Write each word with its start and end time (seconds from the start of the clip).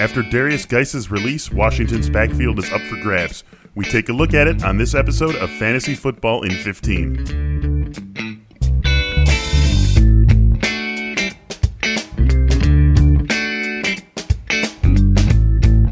After 0.00 0.22
Derrius 0.22 0.66
Guice's 0.66 1.10
release, 1.10 1.50
Washington's 1.52 2.08
backfield 2.08 2.58
is 2.58 2.72
up 2.72 2.80
for 2.80 2.96
grabs. 3.02 3.44
We 3.74 3.84
take 3.84 4.08
a 4.08 4.14
look 4.14 4.32
at 4.32 4.48
it 4.48 4.64
on 4.64 4.78
this 4.78 4.94
episode 4.94 5.34
of 5.34 5.50
Fantasy 5.50 5.94
Football 5.94 6.44
in 6.44 6.52
15. 6.52 7.26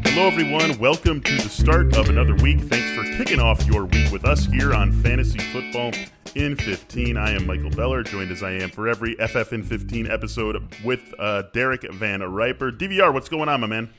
Hello, 0.05 0.25
everyone. 0.25 0.79
Welcome 0.79 1.21
to 1.21 1.35
the 1.35 1.47
start 1.47 1.95
of 1.95 2.09
another 2.09 2.33
week. 2.33 2.61
Thanks 2.61 2.89
for 2.97 3.03
kicking 3.15 3.39
off 3.39 3.63
your 3.67 3.85
week 3.85 4.11
with 4.11 4.25
us 4.25 4.47
here 4.47 4.73
on 4.73 4.91
Fantasy 4.91 5.37
Football 5.37 5.91
in 6.35 6.55
15. 6.55 7.17
I 7.17 7.31
am 7.31 7.47
Michael 7.47 7.69
Beller, 7.69 8.03
joined 8.03 8.31
as 8.31 8.43
I 8.43 8.51
am 8.51 8.69
for 8.69 8.87
every 8.87 9.15
FF 9.15 9.53
in 9.53 9.63
15 9.63 10.09
episode 10.09 10.75
with 10.83 11.13
uh, 11.17 11.43
Derek 11.53 11.91
Van 11.93 12.21
Riper. 12.21 12.71
DVR, 12.71 13.13
what's 13.13 13.29
going 13.29 13.49
on, 13.49 13.61
my 13.61 13.67
man? 13.67 13.89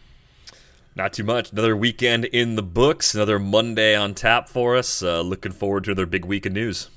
Not 0.95 1.13
too 1.13 1.25
much. 1.25 1.53
Another 1.53 1.77
weekend 1.77 2.25
in 2.27 2.57
the 2.57 2.63
books. 2.63 3.15
Another 3.15 3.39
Monday 3.39 3.95
on 3.97 4.15
tap 4.15 4.49
for 4.49 4.77
us. 4.77 5.03
Uh, 5.03 5.21
looking 5.23 5.53
forward 5.53 5.85
to 5.85 5.91
another 5.91 6.07
big 6.07 6.25
week 6.25 6.47
of 6.47 6.53
news. 6.53 6.91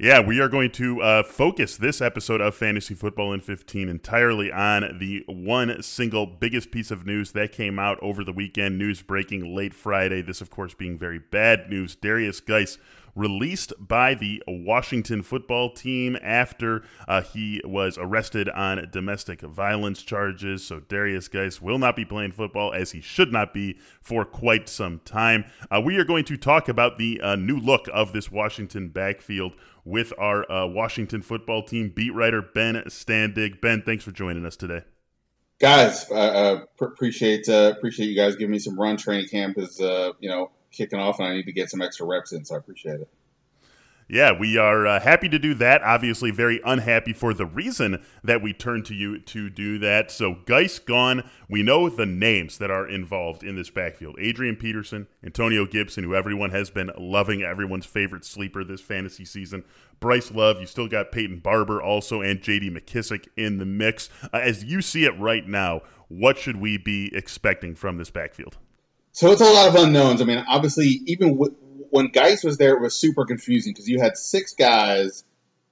Yeah, 0.00 0.20
we 0.20 0.38
are 0.38 0.48
going 0.48 0.70
to 0.72 1.02
uh, 1.02 1.22
focus 1.24 1.76
this 1.76 2.00
episode 2.00 2.40
of 2.40 2.54
Fantasy 2.54 2.94
Football 2.94 3.32
in 3.32 3.40
15 3.40 3.88
entirely 3.88 4.52
on 4.52 4.96
the 5.00 5.24
one 5.26 5.82
single 5.82 6.24
biggest 6.24 6.70
piece 6.70 6.92
of 6.92 7.04
news 7.04 7.32
that 7.32 7.50
came 7.50 7.80
out 7.80 7.98
over 8.00 8.22
the 8.22 8.32
weekend. 8.32 8.78
News 8.78 9.02
breaking 9.02 9.56
late 9.56 9.74
Friday. 9.74 10.22
This, 10.22 10.40
of 10.40 10.50
course, 10.50 10.72
being 10.72 10.96
very 10.96 11.18
bad 11.18 11.68
news. 11.68 11.96
Derrius 11.96 12.44
Guice 12.44 12.78
released 13.18 13.72
by 13.80 14.14
the 14.14 14.42
Washington 14.46 15.22
football 15.22 15.70
team 15.72 16.16
after 16.22 16.82
uh, 17.08 17.20
he 17.20 17.60
was 17.64 17.98
arrested 17.98 18.48
on 18.50 18.88
domestic 18.90 19.40
violence 19.40 20.02
charges. 20.02 20.64
So 20.64 20.80
Derrius 20.80 21.30
Guice 21.30 21.60
will 21.60 21.78
not 21.78 21.96
be 21.96 22.04
playing 22.04 22.32
football 22.32 22.72
as 22.72 22.92
he 22.92 23.00
should 23.00 23.32
not 23.32 23.52
be 23.52 23.78
for 24.00 24.24
quite 24.24 24.68
some 24.68 25.00
time. 25.04 25.44
Uh, 25.70 25.82
we 25.84 25.96
are 25.96 26.04
going 26.04 26.24
to 26.24 26.36
talk 26.36 26.68
about 26.68 26.96
the 26.96 27.20
uh, 27.20 27.34
new 27.34 27.58
look 27.58 27.88
of 27.92 28.12
this 28.12 28.30
Washington 28.30 28.88
backfield 28.88 29.54
with 29.84 30.12
our 30.18 30.50
uh, 30.50 30.66
Washington 30.66 31.20
football 31.20 31.62
team 31.62 31.90
beat 31.94 32.14
writer 32.14 32.40
Ben 32.42 32.76
Standig. 32.86 33.60
Ben, 33.60 33.82
thanks 33.82 34.04
for 34.04 34.12
joining 34.12 34.46
us 34.46 34.54
today. 34.54 34.82
Guys, 35.60 36.08
uh, 36.12 36.60
appreciate 36.80 37.48
uh, 37.48 37.72
appreciate 37.76 38.06
you 38.06 38.14
guys 38.14 38.36
giving 38.36 38.52
me 38.52 38.60
some 38.60 38.78
run. 38.78 38.96
Training 38.96 39.26
camp 39.26 39.58
is 39.58 39.80
uh, 39.80 40.12
you 40.20 40.28
know 40.28 40.52
kicking 40.72 40.98
off, 40.98 41.18
and 41.18 41.28
I 41.28 41.34
need 41.34 41.46
to 41.46 41.52
get 41.52 41.70
some 41.70 41.82
extra 41.82 42.06
reps 42.06 42.32
in, 42.32 42.44
so 42.44 42.54
I 42.54 42.58
appreciate 42.58 43.00
it. 43.00 43.08
Yeah, 44.10 44.32
we 44.32 44.56
are 44.56 44.86
uh, 44.86 45.00
happy 45.00 45.28
to 45.28 45.38
do 45.38 45.52
that. 45.54 45.82
Obviously, 45.82 46.30
very 46.30 46.62
unhappy 46.64 47.12
for 47.12 47.34
the 47.34 47.44
reason 47.44 48.02
that 48.24 48.40
we 48.40 48.54
turned 48.54 48.86
to 48.86 48.94
you 48.94 49.18
to 49.20 49.50
do 49.50 49.78
that. 49.80 50.10
So, 50.10 50.36
Guice 50.46 50.78
gone. 50.78 51.28
We 51.46 51.62
know 51.62 51.90
the 51.90 52.06
names 52.06 52.56
that 52.56 52.70
are 52.70 52.88
involved 52.88 53.44
in 53.44 53.54
this 53.54 53.68
backfield 53.68 54.16
Adrian 54.18 54.56
Peterson, 54.56 55.08
Antonio 55.22 55.66
Gibson, 55.66 56.04
who 56.04 56.14
everyone 56.14 56.52
has 56.52 56.70
been 56.70 56.90
loving, 56.96 57.42
everyone's 57.42 57.84
favorite 57.84 58.24
sleeper 58.24 58.64
this 58.64 58.80
fantasy 58.80 59.26
season. 59.26 59.62
Bryce 60.00 60.30
Love, 60.30 60.58
you 60.58 60.66
still 60.66 60.88
got 60.88 61.12
Peyton 61.12 61.40
Barber 61.40 61.82
also, 61.82 62.22
and 62.22 62.40
JD 62.40 62.70
McKissic 62.70 63.26
in 63.36 63.58
the 63.58 63.66
mix. 63.66 64.08
Uh, 64.32 64.38
as 64.38 64.64
you 64.64 64.80
see 64.80 65.04
it 65.04 65.18
right 65.20 65.46
now, 65.46 65.82
what 66.08 66.38
should 66.38 66.56
we 66.56 66.78
be 66.78 67.14
expecting 67.14 67.74
from 67.74 67.98
this 67.98 68.10
backfield? 68.10 68.56
So, 69.12 69.32
it's 69.32 69.40
a 69.40 69.44
lot 69.44 69.68
of 69.68 69.74
unknowns. 69.74 70.20
I 70.22 70.24
mean, 70.24 70.44
obviously, 70.48 71.00
even 71.06 71.36
with 71.36 71.52
when 71.90 72.08
Guice 72.08 72.44
was 72.44 72.58
there, 72.58 72.74
it 72.74 72.80
was 72.80 72.94
super 72.94 73.24
confusing 73.24 73.72
because 73.72 73.88
you 73.88 74.00
had 74.00 74.16
six 74.16 74.54
guys 74.54 75.24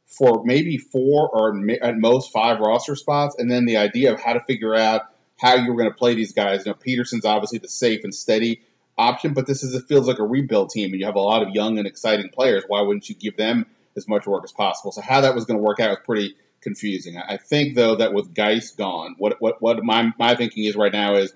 for 0.06 0.44
maybe 0.44 0.78
four 0.78 1.28
or 1.28 1.58
at 1.82 1.98
most 1.98 2.32
five 2.32 2.60
roster 2.60 2.96
spots, 2.96 3.36
and 3.38 3.50
then 3.50 3.64
the 3.64 3.76
idea 3.76 4.12
of 4.12 4.20
how 4.20 4.32
to 4.32 4.40
figure 4.40 4.74
out 4.74 5.02
how 5.38 5.54
you 5.54 5.70
were 5.70 5.76
going 5.76 5.90
to 5.90 5.96
play 5.96 6.14
these 6.14 6.32
guys. 6.32 6.64
You 6.64 6.72
know, 6.72 6.78
Peterson's 6.78 7.24
obviously 7.24 7.58
the 7.58 7.68
safe 7.68 8.04
and 8.04 8.14
steady 8.14 8.62
option, 8.96 9.34
but 9.34 9.46
this 9.46 9.62
is 9.62 9.74
it 9.74 9.84
feels 9.88 10.08
like 10.08 10.18
a 10.18 10.24
rebuild 10.24 10.70
team, 10.70 10.92
and 10.92 11.00
you 11.00 11.06
have 11.06 11.16
a 11.16 11.20
lot 11.20 11.42
of 11.42 11.50
young 11.50 11.78
and 11.78 11.86
exciting 11.86 12.30
players. 12.30 12.64
Why 12.66 12.80
wouldn't 12.80 13.08
you 13.08 13.14
give 13.14 13.36
them 13.36 13.66
as 13.96 14.08
much 14.08 14.26
work 14.26 14.44
as 14.44 14.52
possible? 14.52 14.92
So 14.92 15.02
how 15.02 15.20
that 15.20 15.34
was 15.34 15.44
going 15.44 15.58
to 15.58 15.62
work 15.62 15.80
out 15.80 15.90
was 15.90 15.98
pretty 16.04 16.34
confusing. 16.60 17.18
I 17.18 17.36
think 17.36 17.74
though 17.74 17.96
that 17.96 18.14
with 18.14 18.34
Guice 18.34 18.70
gone, 18.70 19.16
what 19.18 19.36
what 19.40 19.60
what 19.60 19.82
my 19.84 20.12
my 20.18 20.34
thinking 20.34 20.64
is 20.64 20.76
right 20.76 20.92
now 20.92 21.14
is 21.14 21.34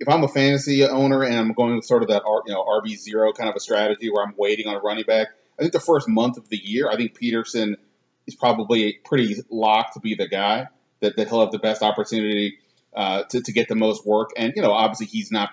if 0.00 0.08
I'm 0.08 0.24
a 0.24 0.28
fantasy 0.28 0.84
owner 0.84 1.22
and 1.22 1.36
I'm 1.36 1.52
going 1.52 1.76
with 1.76 1.84
sort 1.84 2.02
of 2.02 2.08
that 2.08 2.22
you 2.46 2.52
know 2.52 2.64
RB 2.64 2.96
zero 2.96 3.32
kind 3.32 3.48
of 3.48 3.54
a 3.54 3.60
strategy 3.60 4.10
where 4.10 4.24
I'm 4.24 4.34
waiting 4.36 4.66
on 4.66 4.74
a 4.74 4.80
running 4.80 5.04
back, 5.04 5.28
I 5.58 5.62
think 5.62 5.72
the 5.72 5.80
first 5.80 6.08
month 6.08 6.38
of 6.38 6.48
the 6.48 6.56
year, 6.56 6.88
I 6.90 6.96
think 6.96 7.14
Peterson 7.14 7.76
is 8.26 8.34
probably 8.34 8.98
pretty 9.04 9.36
locked 9.50 9.94
to 9.94 10.00
be 10.00 10.14
the 10.14 10.26
guy 10.26 10.68
that, 11.00 11.16
that 11.16 11.28
he'll 11.28 11.40
have 11.40 11.52
the 11.52 11.58
best 11.58 11.82
opportunity 11.82 12.58
uh, 12.94 13.24
to, 13.24 13.40
to 13.42 13.52
get 13.52 13.68
the 13.68 13.74
most 13.74 14.06
work. 14.06 14.30
And 14.36 14.52
you 14.56 14.62
know, 14.62 14.72
obviously 14.72 15.06
he's 15.06 15.30
not 15.30 15.50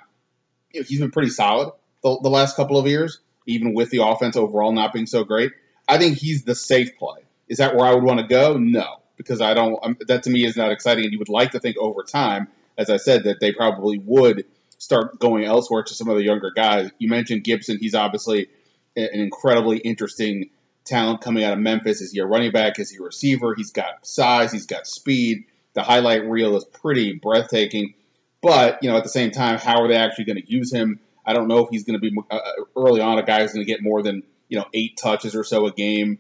you 0.72 0.80
know, 0.80 0.86
he's 0.88 1.00
been 1.00 1.12
pretty 1.12 1.30
solid 1.30 1.72
the, 2.04 2.20
the 2.22 2.30
last 2.30 2.56
couple 2.56 2.78
of 2.78 2.88
years, 2.88 3.20
even 3.46 3.74
with 3.74 3.90
the 3.90 4.04
offense 4.04 4.36
overall 4.36 4.72
not 4.72 4.94
being 4.94 5.06
so 5.08 5.24
great. 5.24 5.52
I 5.88 5.98
think 5.98 6.18
he's 6.18 6.44
the 6.44 6.56
safe 6.56 6.98
play. 6.98 7.20
Is 7.48 7.58
that 7.58 7.76
where 7.76 7.86
I 7.86 7.94
would 7.94 8.04
want 8.04 8.20
to 8.20 8.28
go? 8.28 8.58
No, 8.58 9.02
because 9.16 9.42
I 9.42 9.54
don't. 9.54 9.80
Um, 9.84 9.98
that 10.08 10.24
to 10.24 10.30
me 10.30 10.46
is 10.46 10.58
not 10.58 10.72
exciting. 10.72 11.06
And 11.06 11.14
you 11.14 11.20
would 11.20 11.30
like 11.30 11.52
to 11.52 11.60
think 11.60 11.78
over 11.78 12.04
time 12.04 12.48
as 12.78 12.90
I 12.90 12.98
said, 12.98 13.24
that 13.24 13.40
they 13.40 13.52
probably 13.52 14.00
would 14.00 14.46
start 14.78 15.20
going 15.20 15.44
elsewhere 15.44 15.84
to 15.84 15.94
some 15.94 16.10
of 16.10 16.18
the 16.18 16.24
younger 16.24 16.52
guys. 16.52 16.90
You 17.00 17.10
mentioned 17.10 17.44
Gibson; 17.44 17.78
he's 17.80 17.96
obviously 17.96 18.48
an 18.96 19.10
incredibly 19.14 19.78
interesting 19.78 20.50
talent 20.86 21.22
coming 21.22 21.44
out 21.44 21.54
of 21.54 21.60
Memphis. 21.60 22.02
Is 22.02 22.12
he 22.12 22.20
a 22.20 22.26
running 22.26 22.52
back? 22.52 22.80
Is 22.80 22.90
he 22.90 22.98
a 22.98 23.02
receiver? 23.02 23.54
He's 23.56 23.72
got 23.72 24.06
size. 24.06 24.52
He's 24.52 24.66
got 24.66 24.88
speed. 24.88 25.46
The 25.74 25.84
highlight 25.84 26.26
reel 26.26 26.56
is 26.56 26.66
pretty 26.66 27.14
breathtaking. 27.14 27.94
But 28.42 28.80
you 28.82 28.90
know, 28.90 28.98
at 28.98 29.04
the 29.04 29.10
same 29.10 29.32
time, 29.32 29.60
how 29.60 29.82
are 29.82 29.88
they 29.88 29.96
actually 29.96 30.26
going 30.26 30.42
to 30.42 30.52
use 30.52 30.74
him? 30.74 31.00
I 31.26 31.34
don't 31.34 31.48
know 31.48 31.60
if 31.60 31.70
he's 31.70 31.84
going 31.84 32.00
to 32.00 32.10
be 32.10 32.16
uh, 32.32 32.36
uh, 32.36 32.52
early 32.76 33.02
on 33.02 33.20
a 33.20 33.24
guy 33.24 33.42
who's 33.42 33.54
going 33.54 33.66
to 33.66 33.72
get 33.72 33.84
more 33.84 34.02
than 34.02 34.24
you 34.48 34.58
know 34.58 34.66
eight 34.74 34.98
touches 34.98 35.36
or 35.36 35.44
so 35.44 35.68
a 35.68 35.72
game. 35.72 36.20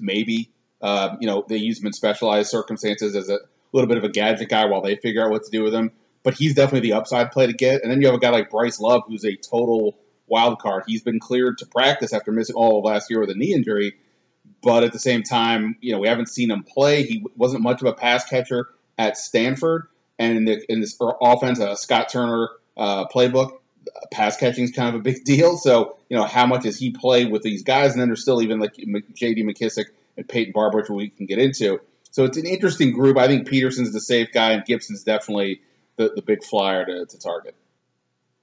Maybe 0.00 0.50
uh, 0.80 1.16
you 1.20 1.26
know 1.26 1.44
they 1.48 1.56
use 1.56 1.80
him 1.80 1.86
in 1.86 1.92
specialized 1.92 2.50
circumstances 2.50 3.14
as 3.14 3.28
a 3.28 3.38
little 3.72 3.88
bit 3.88 3.98
of 3.98 4.04
a 4.04 4.08
gadget 4.08 4.48
guy 4.48 4.66
while 4.66 4.80
they 4.80 4.96
figure 4.96 5.24
out 5.24 5.30
what 5.30 5.44
to 5.44 5.50
do 5.50 5.62
with 5.62 5.74
him. 5.74 5.90
But 6.22 6.34
he's 6.34 6.54
definitely 6.54 6.88
the 6.88 6.96
upside 6.96 7.32
play 7.32 7.46
to 7.46 7.52
get. 7.52 7.82
And 7.82 7.90
then 7.90 8.00
you 8.00 8.06
have 8.06 8.14
a 8.14 8.20
guy 8.20 8.30
like 8.30 8.50
Bryce 8.50 8.78
Love, 8.78 9.02
who's 9.06 9.24
a 9.24 9.34
total 9.36 9.98
wild 10.28 10.60
card. 10.60 10.84
He's 10.86 11.02
been 11.02 11.18
cleared 11.18 11.58
to 11.58 11.66
practice 11.66 12.12
after 12.12 12.30
missing 12.30 12.54
all 12.54 12.78
of 12.78 12.84
last 12.84 13.10
year 13.10 13.20
with 13.20 13.30
a 13.30 13.34
knee 13.34 13.52
injury. 13.52 13.94
But 14.62 14.84
at 14.84 14.92
the 14.92 14.98
same 14.98 15.22
time, 15.24 15.76
you 15.80 15.92
know, 15.92 15.98
we 15.98 16.08
haven't 16.08 16.28
seen 16.28 16.50
him 16.50 16.62
play. 16.62 17.02
He 17.02 17.24
wasn't 17.36 17.62
much 17.62 17.80
of 17.80 17.88
a 17.88 17.92
pass 17.92 18.24
catcher 18.24 18.68
at 18.98 19.16
Stanford. 19.16 19.88
And 20.18 20.36
in, 20.36 20.44
the, 20.44 20.72
in 20.72 20.80
this 20.80 20.96
offense, 21.20 21.58
uh, 21.58 21.74
Scott 21.74 22.08
Turner 22.08 22.48
uh, 22.76 23.06
playbook, 23.08 23.58
pass 24.12 24.36
catching 24.36 24.64
is 24.64 24.70
kind 24.70 24.88
of 24.88 24.94
a 24.94 25.02
big 25.02 25.24
deal. 25.24 25.56
So, 25.56 25.96
you 26.08 26.16
know, 26.16 26.24
how 26.24 26.46
much 26.46 26.62
does 26.62 26.78
he 26.78 26.90
play 26.90 27.24
with 27.24 27.42
these 27.42 27.62
guys? 27.62 27.92
And 27.92 28.00
then 28.00 28.08
there's 28.08 28.22
still 28.22 28.42
even 28.42 28.60
like 28.60 28.74
J.D. 29.14 29.42
McKissic 29.42 29.86
and 30.16 30.28
Peyton 30.28 30.52
Barber, 30.52 30.78
which 30.78 30.90
we 30.90 31.08
can 31.08 31.26
get 31.26 31.38
into. 31.38 31.80
So 32.12 32.24
it's 32.24 32.36
an 32.36 32.46
interesting 32.46 32.92
group. 32.92 33.16
I 33.16 33.26
think 33.26 33.48
Peterson's 33.48 33.92
the 33.92 34.00
safe 34.00 34.28
guy, 34.32 34.52
and 34.52 34.64
Gibson's 34.64 35.02
definitely 35.02 35.62
the, 35.96 36.12
the 36.14 36.22
big 36.22 36.44
flyer 36.44 36.84
to, 36.84 37.06
to 37.06 37.18
target. 37.18 37.56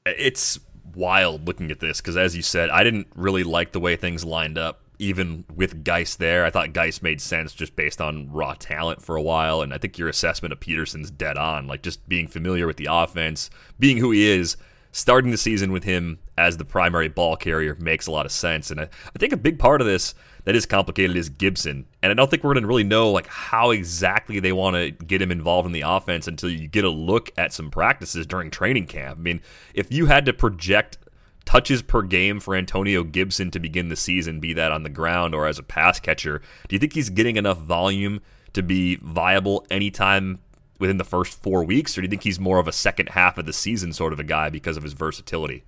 It's 0.05 0.59
wild 0.95 1.45
looking 1.45 1.69
at 1.69 1.79
this 1.79 2.01
because, 2.01 2.17
as 2.17 2.35
you 2.35 2.41
said, 2.41 2.71
I 2.71 2.83
didn't 2.83 3.07
really 3.15 3.43
like 3.43 3.71
the 3.71 3.79
way 3.79 3.95
things 3.95 4.25
lined 4.25 4.57
up. 4.57 4.81
Even 4.97 5.45
with 5.55 5.85
Guice 5.85 6.15
there, 6.15 6.43
I 6.43 6.49
thought 6.49 6.73
Guice 6.73 7.01
made 7.01 7.21
sense 7.21 7.53
just 7.53 7.75
based 7.75 8.01
on 8.01 8.29
raw 8.31 8.55
talent 8.57 9.01
for 9.01 9.15
a 9.15 9.21
while, 9.21 9.61
and 9.61 9.71
I 9.71 9.77
think 9.77 9.97
your 9.97 10.09
assessment 10.09 10.51
of 10.51 10.59
Peterson's 10.59 11.11
dead 11.11 11.37
on. 11.37 11.67
Like 11.67 11.83
just 11.83 12.09
being 12.09 12.27
familiar 12.27 12.67
with 12.67 12.77
the 12.77 12.89
offense, 12.91 13.49
being 13.77 13.97
who 13.97 14.11
he 14.11 14.27
is, 14.27 14.57
starting 14.91 15.31
the 15.31 15.37
season 15.37 15.71
with 15.71 15.83
him 15.83 16.19
as 16.37 16.57
the 16.57 16.65
primary 16.65 17.07
ball 17.07 17.35
carrier 17.35 17.75
makes 17.79 18.07
a 18.07 18.11
lot 18.11 18.25
of 18.25 18.31
sense. 18.31 18.71
And 18.71 18.81
I, 18.81 18.83
I 18.83 19.19
think 19.19 19.33
a 19.33 19.37
big 19.37 19.59
part 19.59 19.81
of 19.81 19.87
this 19.87 20.15
that 20.45 20.55
is 20.55 20.65
complicated 20.65 21.15
is 21.15 21.29
Gibson. 21.29 21.85
And 22.01 22.11
I 22.11 22.15
don't 22.15 22.29
think 22.29 22.43
we're 22.43 22.53
going 22.53 22.63
to 22.63 22.67
really 22.67 22.83
know 22.83 23.11
like 23.11 23.27
how 23.27 23.71
exactly 23.71 24.39
they 24.39 24.51
want 24.51 24.75
to 24.75 24.91
get 24.91 25.21
him 25.21 25.31
involved 25.31 25.67
in 25.67 25.73
the 25.73 25.81
offense 25.81 26.27
until 26.27 26.49
you 26.49 26.67
get 26.67 26.85
a 26.85 26.89
look 26.89 27.31
at 27.37 27.53
some 27.53 27.69
practices 27.69 28.25
during 28.25 28.49
training 28.49 28.87
camp. 28.87 29.19
I 29.19 29.21
mean, 29.21 29.41
if 29.73 29.91
you 29.91 30.07
had 30.07 30.25
to 30.25 30.33
project 30.33 30.97
touches 31.45 31.81
per 31.81 32.01
game 32.01 32.39
for 32.39 32.55
Antonio 32.55 33.03
Gibson 33.03 33.51
to 33.51 33.59
begin 33.59 33.89
the 33.89 33.95
season, 33.95 34.39
be 34.39 34.53
that 34.53 34.71
on 34.71 34.83
the 34.83 34.89
ground 34.89 35.35
or 35.35 35.47
as 35.47 35.59
a 35.59 35.63
pass 35.63 35.99
catcher, 35.99 36.41
do 36.67 36.75
you 36.75 36.79
think 36.79 36.93
he's 36.93 37.09
getting 37.09 37.35
enough 37.35 37.57
volume 37.57 38.21
to 38.53 38.63
be 38.63 38.95
viable 38.97 39.65
anytime 39.69 40.39
within 40.79 40.97
the 40.97 41.03
first 41.03 41.41
four 41.43 41.63
weeks, 41.63 41.97
or 41.97 42.01
do 42.01 42.05
you 42.05 42.09
think 42.09 42.23
he's 42.23 42.39
more 42.39 42.57
of 42.57 42.67
a 42.67 42.71
second 42.71 43.09
half 43.09 43.37
of 43.37 43.45
the 43.45 43.53
season 43.53 43.93
sort 43.93 44.13
of 44.13 44.19
a 44.19 44.23
guy 44.23 44.49
because 44.49 44.77
of 44.77 44.83
his 44.83 44.93
versatility? 44.93 45.63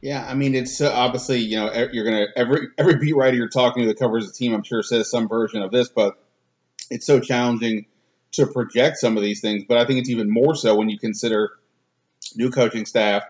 Yeah, 0.00 0.26
I 0.28 0.34
mean, 0.34 0.54
it's 0.54 0.80
uh, 0.80 0.92
obviously 0.92 1.38
you 1.38 1.56
know 1.56 1.72
you're 1.92 2.04
gonna 2.04 2.26
every 2.36 2.68
every 2.76 2.96
beat 2.96 3.14
writer 3.14 3.36
you're 3.36 3.48
talking 3.48 3.82
to 3.82 3.88
that 3.88 3.98
covers 3.98 4.26
the 4.26 4.32
team, 4.32 4.52
I'm 4.52 4.62
sure 4.62 4.82
says 4.82 5.10
some 5.10 5.28
version 5.28 5.62
of 5.62 5.70
this, 5.70 5.88
but 5.88 6.18
it's 6.90 7.06
so 7.06 7.20
challenging 7.20 7.86
to 8.32 8.46
project 8.46 8.98
some 8.98 9.16
of 9.16 9.22
these 9.22 9.40
things. 9.40 9.64
But 9.66 9.78
I 9.78 9.86
think 9.86 10.00
it's 10.00 10.10
even 10.10 10.30
more 10.30 10.54
so 10.54 10.74
when 10.74 10.88
you 10.88 10.98
consider 10.98 11.52
new 12.36 12.50
coaching 12.50 12.86
staff. 12.86 13.22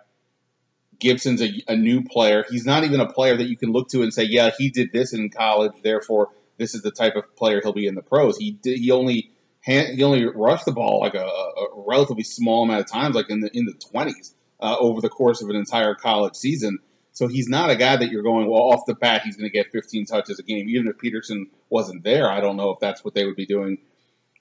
Gibson's 1.01 1.43
a, 1.43 1.51
a 1.69 1.77
new 1.77 2.03
player. 2.05 2.45
He's 2.49 2.65
not 2.65 2.85
even 2.85 3.01
a 3.01 3.13
player 3.13 3.37
that 3.37 3.49
you 3.49 3.57
can 3.57 3.73
look 3.73 3.89
to 3.91 4.03
and 4.03 4.15
say, 4.15 4.23
"Yeah, 4.25 4.51
he 4.57 4.71
did 4.71 4.93
this 4.93 5.13
in 5.13 5.29
college, 5.29 5.73
therefore 5.83 6.31
this 6.57 6.75
is 6.75 6.83
the 6.83 6.93
type 6.93 7.17
of 7.17 7.37
player 7.37 7.61
he'll 7.63 7.73
be 7.73 7.87
in 7.87 7.95
the 7.95 8.03
pros." 8.03 8.37
He 8.37 8.53
did, 8.53 8.79
he 8.79 8.91
only 8.91 9.31
hand, 9.65 9.97
he 9.97 10.03
only 10.03 10.27
rushed 10.27 10.67
the 10.67 10.73
ball 10.73 11.01
like 11.01 11.15
a, 11.15 11.25
a, 11.25 11.67
relatively 11.87 12.23
small 12.23 12.65
amount 12.65 12.81
of 12.81 12.91
times, 12.91 13.17
like 13.17 13.31
in 13.31 13.41
the 13.41 13.51
in 13.57 13.65
the 13.65 13.75
twenties 13.75 14.35
uh, 14.61 14.77
over 14.79 15.01
the 15.01 15.09
course 15.09 15.43
of 15.43 15.49
an 15.51 15.57
entire 15.57 15.95
college 15.95 16.37
season. 16.37 16.79
So 17.13 17.29
he's 17.29 17.49
not 17.49 17.71
a 17.71 17.77
guy 17.77 17.97
that 17.97 18.11
you're 18.11 18.25
going 18.25 18.49
well 18.49 18.63
off 18.63 18.87
the 18.87 18.95
bat. 18.95 19.23
He's 19.25 19.37
going 19.37 19.49
to 19.49 19.53
get 19.53 19.71
15 19.71 20.05
touches 20.07 20.41
a 20.41 20.43
game, 20.43 20.69
even 20.69 20.89
if 20.89 20.99
Peterson 20.99 21.49
wasn't 21.71 22.03
there. 22.03 22.29
I 22.29 22.41
don't 22.41 22.57
know 22.57 22.71
if 22.71 22.81
that's 22.81 23.05
what 23.05 23.15
they 23.15 23.25
would 23.25 23.37
be 23.37 23.47
doing 23.47 23.79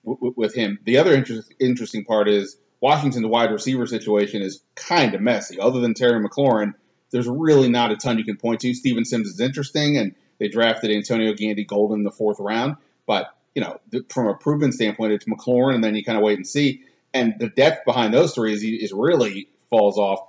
w- 0.04 0.18
w- 0.18 0.34
with 0.36 0.56
him. 0.56 0.80
The 0.84 0.98
other 0.98 1.14
interest, 1.14 1.54
interesting 1.60 2.04
part 2.04 2.28
is 2.28 2.58
Washington's 2.81 3.28
wide 3.28 3.52
receiver 3.52 3.86
situation 3.86 4.42
is 4.42 4.64
kind 4.74 5.14
of 5.14 5.22
messy. 5.22 5.60
Other 5.60 5.81
than 5.81 5.94
Terry 5.94 6.20
McLaurin, 6.20 6.74
there's 7.12 7.28
really 7.28 7.70
not 7.70 7.92
a 7.92 7.96
ton 7.96 8.18
you 8.18 8.25
can 8.25 8.38
point 8.38 8.62
to. 8.62 8.74
Steven 8.74 9.06
Sims 9.06 9.28
is 9.28 9.40
interesting, 9.40 9.98
and 9.98 10.16
they 10.40 10.48
drafted 10.48 10.90
Antonio 10.90 11.34
Gandy 11.34 11.66
Golden 11.66 12.00
in 12.00 12.04
the 12.04 12.12
fourth 12.12 12.40
round. 12.40 12.78
But 13.06 13.28
you 13.56 13.62
know, 13.62 13.80
from 14.10 14.28
a 14.28 14.34
proven 14.34 14.72
standpoint, 14.72 15.14
it's 15.14 15.26
McLaurin, 15.26 15.76
and 15.76 15.84
then 15.84 15.96
you 15.96 16.04
kind 16.04 16.18
of 16.18 16.24
wait 16.24 16.38
and 16.38 16.48
see. 16.48 16.82
And 17.14 17.36
the 17.40 17.50
depth 17.50 17.86
behind 17.86 18.14
those 18.14 18.34
three 18.34 18.54
is, 18.54 18.64
is 18.64 18.92
really 18.92 19.48
falls 19.70 19.98
off. 19.98 20.20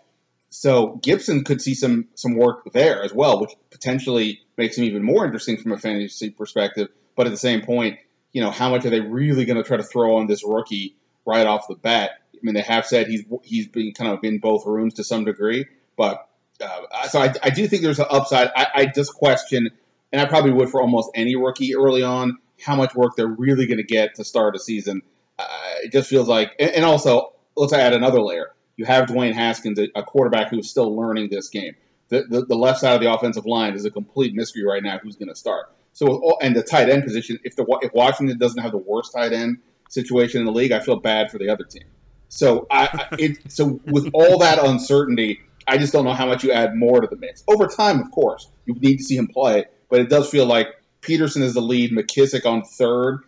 So 0.50 1.00
Gibson 1.02 1.42
could 1.42 1.60
see 1.60 1.74
some 1.74 2.06
some 2.14 2.36
work 2.36 2.72
there 2.72 3.02
as 3.02 3.12
well, 3.12 3.40
which 3.40 3.50
potentially 3.70 4.40
makes 4.56 4.78
him 4.78 4.84
even 4.84 5.02
more 5.02 5.24
interesting 5.24 5.56
from 5.56 5.72
a 5.72 5.78
fantasy 5.78 6.30
perspective. 6.30 6.88
But 7.16 7.26
at 7.26 7.30
the 7.30 7.38
same 7.38 7.62
point, 7.62 7.98
you 8.32 8.40
know, 8.40 8.50
how 8.50 8.70
much 8.70 8.84
are 8.84 8.90
they 8.90 9.00
really 9.00 9.44
going 9.46 9.56
to 9.56 9.62
try 9.62 9.76
to 9.76 9.82
throw 9.82 10.16
on 10.16 10.26
this 10.26 10.44
rookie 10.44 10.96
right 11.24 11.46
off 11.46 11.66
the 11.68 11.74
bat? 11.74 12.10
I 12.34 12.38
mean, 12.42 12.54
they 12.54 12.62
have 12.62 12.86
said 12.86 13.08
he's 13.08 13.24
he's 13.42 13.66
been 13.66 13.92
kind 13.94 14.12
of 14.12 14.22
in 14.22 14.38
both 14.38 14.66
rooms 14.66 14.94
to 14.94 15.04
some 15.04 15.24
degree, 15.24 15.66
but 15.96 16.28
uh, 16.60 17.08
so 17.08 17.20
I, 17.20 17.32
I, 17.42 17.50
do 17.50 17.66
think 17.66 17.82
there's 17.82 17.98
an 17.98 18.06
upside. 18.10 18.50
I, 18.54 18.66
I, 18.74 18.86
just 18.86 19.14
question, 19.14 19.70
and 20.12 20.22
I 20.22 20.26
probably 20.26 20.52
would 20.52 20.68
for 20.68 20.80
almost 20.80 21.10
any 21.14 21.34
rookie 21.34 21.74
early 21.74 22.02
on, 22.02 22.38
how 22.62 22.76
much 22.76 22.94
work 22.94 23.16
they're 23.16 23.26
really 23.26 23.66
going 23.66 23.78
to 23.78 23.84
get 23.84 24.14
to 24.16 24.24
start 24.24 24.54
a 24.56 24.58
season. 24.58 25.02
Uh, 25.38 25.46
it 25.82 25.92
just 25.92 26.08
feels 26.08 26.28
like, 26.28 26.52
and, 26.58 26.70
and 26.70 26.84
also 26.84 27.32
let's 27.56 27.72
add 27.72 27.92
another 27.92 28.20
layer 28.20 28.54
you 28.76 28.84
have 28.84 29.06
Dwayne 29.06 29.34
Haskins, 29.34 29.78
a 29.78 30.02
quarterback 30.02 30.50
who's 30.50 30.68
still 30.68 30.94
learning 30.96 31.28
this 31.30 31.48
game. 31.48 31.74
The, 32.08 32.24
the, 32.28 32.44
the, 32.44 32.56
left 32.56 32.80
side 32.80 32.94
of 32.94 33.00
the 33.00 33.12
offensive 33.12 33.46
line 33.46 33.74
is 33.74 33.84
a 33.84 33.90
complete 33.90 34.34
mystery 34.34 34.64
right 34.64 34.82
now. 34.82 34.98
Who's 34.98 35.16
going 35.16 35.28
to 35.28 35.34
start? 35.34 35.72
So, 35.92 36.36
and 36.42 36.54
the 36.54 36.62
tight 36.62 36.88
end 36.88 37.04
position. 37.04 37.38
If 37.44 37.56
the 37.56 37.64
if 37.82 37.92
Washington 37.94 38.36
doesn't 38.38 38.60
have 38.60 38.72
the 38.72 38.78
worst 38.78 39.12
tight 39.12 39.32
end 39.32 39.58
situation 39.88 40.40
in 40.40 40.46
the 40.46 40.52
league, 40.52 40.72
I 40.72 40.80
feel 40.80 40.96
bad 40.96 41.30
for 41.30 41.38
the 41.38 41.48
other 41.48 41.64
team. 41.64 41.84
So, 42.28 42.66
I, 42.70 43.06
it, 43.18 43.38
so 43.50 43.80
with 43.86 44.10
all 44.12 44.38
that 44.38 44.62
uncertainty, 44.62 45.40
I 45.68 45.78
just 45.78 45.92
don't 45.92 46.04
know 46.04 46.12
how 46.12 46.26
much 46.26 46.42
you 46.42 46.52
add 46.52 46.74
more 46.74 47.00
to 47.00 47.06
the 47.06 47.16
mix. 47.16 47.44
Over 47.48 47.68
time, 47.68 48.00
of 48.00 48.10
course, 48.10 48.50
you 48.66 48.74
need 48.74 48.98
to 48.98 49.04
see 49.04 49.16
him 49.16 49.28
play, 49.28 49.66
but 49.88 50.00
it 50.00 50.10
does 50.10 50.28
feel 50.28 50.46
like 50.46 50.68
Peterson 51.04 51.42
is 51.42 51.54
the 51.54 51.60
lead, 51.60 51.92
McKissic 51.92 52.44
on 52.46 52.62
third. 52.62 53.20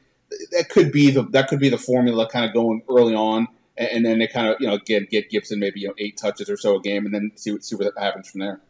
That 0.51 0.69
could 0.69 0.91
be 0.91 1.11
the 1.11 1.23
that 1.31 1.49
could 1.49 1.61
be 1.61 1.69
the 1.69 1.79
formula 1.79 2.29
kind 2.29 2.45
of 2.45 2.53
going 2.53 2.83
early 2.89 3.15
on 3.15 3.47
and, 3.79 4.05
then 4.05 4.19
they 4.19 4.27
kind 4.27 4.49
of 4.49 4.57
you 4.61 4.67
know 4.67 4.79
get 4.79 5.11
get 5.11 5.31
Gibson 5.31 5.59
maybe 5.59 5.81
you 5.81 5.89
know 5.89 5.95
eight 5.99 6.17
touches 6.17 6.49
or 6.49 6.57
so 6.57 6.77
a 6.77 6.81
game, 6.81 7.05
and 7.07 7.15
then 7.15 7.33
see 7.37 7.53
what 7.53 7.65
see 7.65 7.77
what 7.77 7.93
happens 7.99 8.29
from 8.29 8.41
there. 8.41 8.61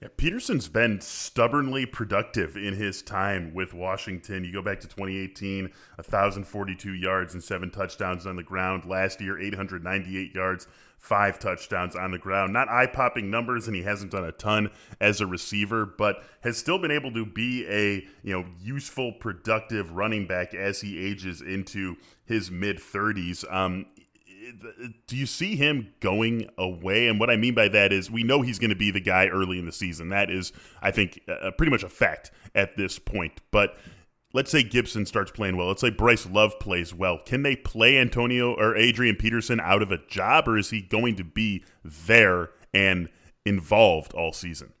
Yeah, 0.00 0.08
Peterson's 0.16 0.68
been 0.68 1.00
stubbornly 1.00 1.84
productive 1.84 2.56
in 2.56 2.74
his 2.74 3.02
time 3.02 3.52
with 3.52 3.74
Washington. 3.74 4.44
You 4.44 4.52
go 4.52 4.62
back 4.62 4.78
to 4.80 4.86
2018, 4.86 5.64
1,042 5.96 6.92
yards 6.92 7.34
and 7.34 7.42
seven 7.42 7.70
touchdowns 7.72 8.24
on 8.24 8.36
the 8.36 8.44
ground. 8.44 8.84
Last 8.84 9.20
year, 9.20 9.40
898 9.40 10.32
yards, 10.36 10.68
five 10.98 11.40
touchdowns 11.40 11.96
on 11.96 12.12
the 12.12 12.18
ground. 12.18 12.52
Not 12.52 12.68
eye 12.68 12.86
popping 12.86 13.28
numbers, 13.28 13.66
and 13.66 13.74
he 13.74 13.82
hasn't 13.82 14.12
done 14.12 14.24
a 14.24 14.30
ton 14.30 14.70
as 15.00 15.20
a 15.20 15.26
receiver, 15.26 15.84
but 15.84 16.22
has 16.42 16.56
still 16.56 16.78
been 16.78 16.92
able 16.92 17.12
to 17.14 17.26
be 17.26 17.66
a 17.66 18.06
you 18.22 18.32
know 18.32 18.44
useful, 18.60 19.10
productive 19.10 19.90
running 19.90 20.28
back 20.28 20.54
as 20.54 20.80
he 20.80 21.04
ages 21.04 21.40
into 21.40 21.96
his 22.24 22.52
mid 22.52 22.78
30s. 22.78 23.52
Um, 23.52 23.86
do 25.06 25.16
you 25.16 25.26
see 25.26 25.56
him 25.56 25.92
going 26.00 26.48
away? 26.58 27.08
And 27.08 27.18
what 27.18 27.30
I 27.30 27.36
mean 27.36 27.54
by 27.54 27.68
that 27.68 27.92
is 27.92 28.10
we 28.10 28.22
know 28.22 28.42
he's 28.42 28.58
going 28.58 28.70
to 28.70 28.76
be 28.76 28.90
the 28.90 29.00
guy 29.00 29.28
early 29.28 29.58
in 29.58 29.66
the 29.66 29.72
season. 29.72 30.08
That 30.10 30.30
is, 30.30 30.52
I 30.82 30.90
think, 30.90 31.20
uh, 31.28 31.50
pretty 31.52 31.70
much 31.70 31.82
a 31.82 31.88
fact 31.88 32.30
at 32.54 32.76
this 32.76 32.98
point. 32.98 33.40
But 33.50 33.76
let's 34.32 34.50
say 34.50 34.62
Gibson 34.62 35.06
starts 35.06 35.30
playing 35.30 35.56
well. 35.56 35.68
Let's 35.68 35.80
say 35.80 35.90
Bryce 35.90 36.26
Love 36.26 36.58
plays 36.60 36.94
well. 36.94 37.18
Can 37.24 37.42
they 37.42 37.56
play 37.56 37.98
Antonio 37.98 38.54
or 38.54 38.76
Adrian 38.76 39.16
Peterson 39.16 39.60
out 39.60 39.82
of 39.82 39.90
a 39.90 39.98
job, 39.98 40.48
or 40.48 40.58
is 40.58 40.70
he 40.70 40.82
going 40.82 41.16
to 41.16 41.24
be 41.24 41.64
there 41.84 42.50
and 42.74 43.08
involved 43.44 44.12
all 44.14 44.32
season? 44.32 44.72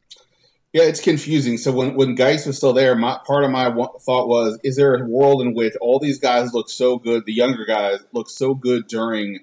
Yeah, 0.74 0.82
it's 0.82 1.00
confusing. 1.00 1.56
So 1.56 1.72
when 1.72 1.94
when 1.94 2.14
Guice 2.14 2.44
was 2.44 2.58
still 2.58 2.74
there, 2.74 2.94
my, 2.94 3.18
part 3.26 3.44
of 3.44 3.50
my 3.50 3.70
thought 4.00 4.28
was: 4.28 4.58
Is 4.62 4.76
there 4.76 4.94
a 4.94 5.06
world 5.06 5.40
in 5.40 5.54
which 5.54 5.74
all 5.80 5.98
these 5.98 6.18
guys 6.18 6.52
look 6.52 6.68
so 6.68 6.98
good? 6.98 7.24
The 7.24 7.32
younger 7.32 7.64
guys 7.64 8.00
look 8.12 8.28
so 8.28 8.54
good 8.54 8.86
during 8.86 9.40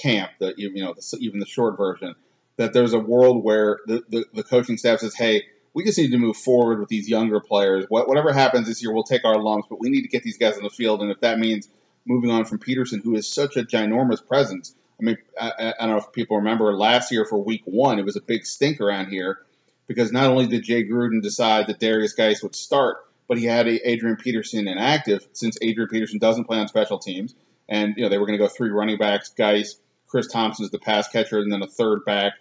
camp, 0.00 0.32
the 0.38 0.54
you 0.56 0.82
know 0.82 0.94
the, 0.94 1.18
even 1.20 1.40
the 1.40 1.46
short 1.46 1.76
version, 1.76 2.14
that 2.56 2.72
there's 2.72 2.92
a 2.92 2.98
world 2.98 3.44
where 3.44 3.80
the, 3.86 4.02
the, 4.08 4.24
the, 4.34 4.42
coaching 4.42 4.76
staff 4.76 5.00
says, 5.00 5.14
"Hey, 5.14 5.44
we 5.76 5.84
just 5.84 5.98
need 5.98 6.10
to 6.10 6.18
move 6.18 6.36
forward 6.38 6.80
with 6.80 6.88
these 6.88 7.08
younger 7.08 7.38
players. 7.38 7.84
What, 7.90 8.08
whatever 8.08 8.32
happens 8.32 8.66
this 8.66 8.82
year, 8.82 8.92
we'll 8.92 9.02
take 9.02 9.26
our 9.26 9.38
lumps, 9.38 9.66
but 9.68 9.78
we 9.78 9.90
need 9.90 10.02
to 10.02 10.08
get 10.08 10.22
these 10.22 10.38
guys 10.38 10.56
on 10.56 10.62
the 10.62 10.70
field. 10.70 11.02
And 11.02 11.10
if 11.10 11.20
that 11.20 11.38
means 11.38 11.68
moving 12.06 12.30
on 12.30 12.46
from 12.46 12.58
Peterson, 12.58 13.02
who 13.04 13.14
is 13.14 13.28
such 13.28 13.58
a 13.58 13.62
ginormous 13.62 14.26
presence, 14.26 14.74
I 14.98 15.04
mean, 15.04 15.18
I, 15.38 15.74
I 15.78 15.86
don't 15.86 15.90
know 15.90 15.98
if 15.98 16.12
people 16.12 16.38
remember 16.38 16.72
last 16.74 17.12
year 17.12 17.26
for 17.26 17.36
Week 17.36 17.62
One, 17.66 17.98
it 17.98 18.06
was 18.06 18.16
a 18.16 18.22
big 18.22 18.46
stink 18.46 18.80
around 18.80 19.10
here 19.10 19.40
because 19.86 20.12
not 20.12 20.30
only 20.30 20.46
did 20.46 20.64
Jay 20.64 20.82
Gruden 20.82 21.20
decide 21.20 21.66
that 21.66 21.78
Derrius 21.78 22.16
Guice 22.16 22.42
would 22.42 22.56
start, 22.56 22.96
but 23.28 23.36
he 23.36 23.44
had 23.44 23.68
Adrian 23.68 24.16
Peterson 24.16 24.66
inactive 24.66 25.28
since 25.32 25.58
Adrian 25.60 25.88
Peterson 25.88 26.18
doesn't 26.18 26.44
play 26.44 26.58
on 26.58 26.68
special 26.68 26.98
teams. 26.98 27.34
And 27.68 27.94
you 27.96 28.02
know 28.02 28.08
they 28.08 28.18
were 28.18 28.26
going 28.26 28.38
to 28.38 28.42
go 28.44 28.48
three 28.48 28.70
running 28.70 28.96
backs, 28.96 29.28
Guice, 29.28 29.76
Chris 30.08 30.26
Thompson 30.28 30.64
is 30.64 30.70
the 30.70 30.78
pass 30.78 31.08
catcher, 31.08 31.38
and 31.38 31.52
then 31.52 31.62
a 31.62 31.66
third 31.66 32.04
back. 32.04 32.34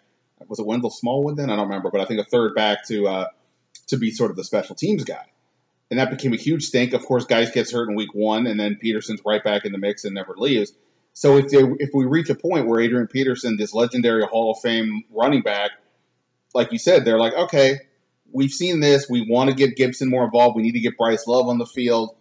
Was 0.47 0.59
it 0.59 0.65
Wendell 0.65 0.89
Smallwood 0.89 1.37
then? 1.37 1.49
I 1.49 1.55
don't 1.55 1.67
remember, 1.67 1.89
but 1.89 2.01
I 2.01 2.05
think 2.05 2.19
a 2.19 2.25
third 2.25 2.55
back 2.55 2.85
to 2.87 3.07
uh, 3.07 3.27
to 3.87 3.97
be 3.97 4.11
sort 4.11 4.31
of 4.31 4.37
the 4.37 4.43
special 4.43 4.75
teams 4.75 5.03
guy. 5.03 5.25
And 5.91 5.99
that 5.99 6.09
became 6.09 6.33
a 6.33 6.37
huge 6.37 6.63
stink. 6.63 6.93
Of 6.93 7.05
course, 7.05 7.25
Guice 7.25 7.51
gets 7.51 7.71
hurt 7.71 7.89
in 7.89 7.95
week 7.95 8.13
one, 8.13 8.47
and 8.47 8.59
then 8.59 8.75
Peterson's 8.75 9.21
right 9.25 9.43
back 9.43 9.65
in 9.65 9.71
the 9.71 9.77
mix 9.77 10.03
and 10.03 10.15
never 10.15 10.33
leaves. 10.35 10.73
So 11.13 11.37
if 11.37 11.47
they, 11.49 11.61
if 11.79 11.91
we 11.93 12.05
reach 12.05 12.29
a 12.29 12.35
point 12.35 12.67
where 12.67 12.79
Adrian 12.79 13.07
Peterson, 13.07 13.55
this 13.55 13.73
legendary 13.73 14.23
Hall 14.23 14.51
of 14.51 14.59
Fame 14.61 15.03
running 15.11 15.41
back, 15.41 15.71
like 16.53 16.71
you 16.71 16.79
said, 16.79 17.05
they're 17.05 17.19
like, 17.19 17.33
okay, 17.33 17.79
we've 18.31 18.51
seen 18.51 18.79
this. 18.79 19.07
We 19.09 19.25
want 19.29 19.49
to 19.49 19.55
get 19.55 19.77
Gibson 19.77 20.09
more 20.09 20.25
involved. 20.25 20.55
We 20.55 20.63
need 20.63 20.73
to 20.73 20.79
get 20.79 20.97
Bryce 20.97 21.27
Love 21.27 21.47
on 21.47 21.57
the 21.57 21.65
field. 21.65 22.15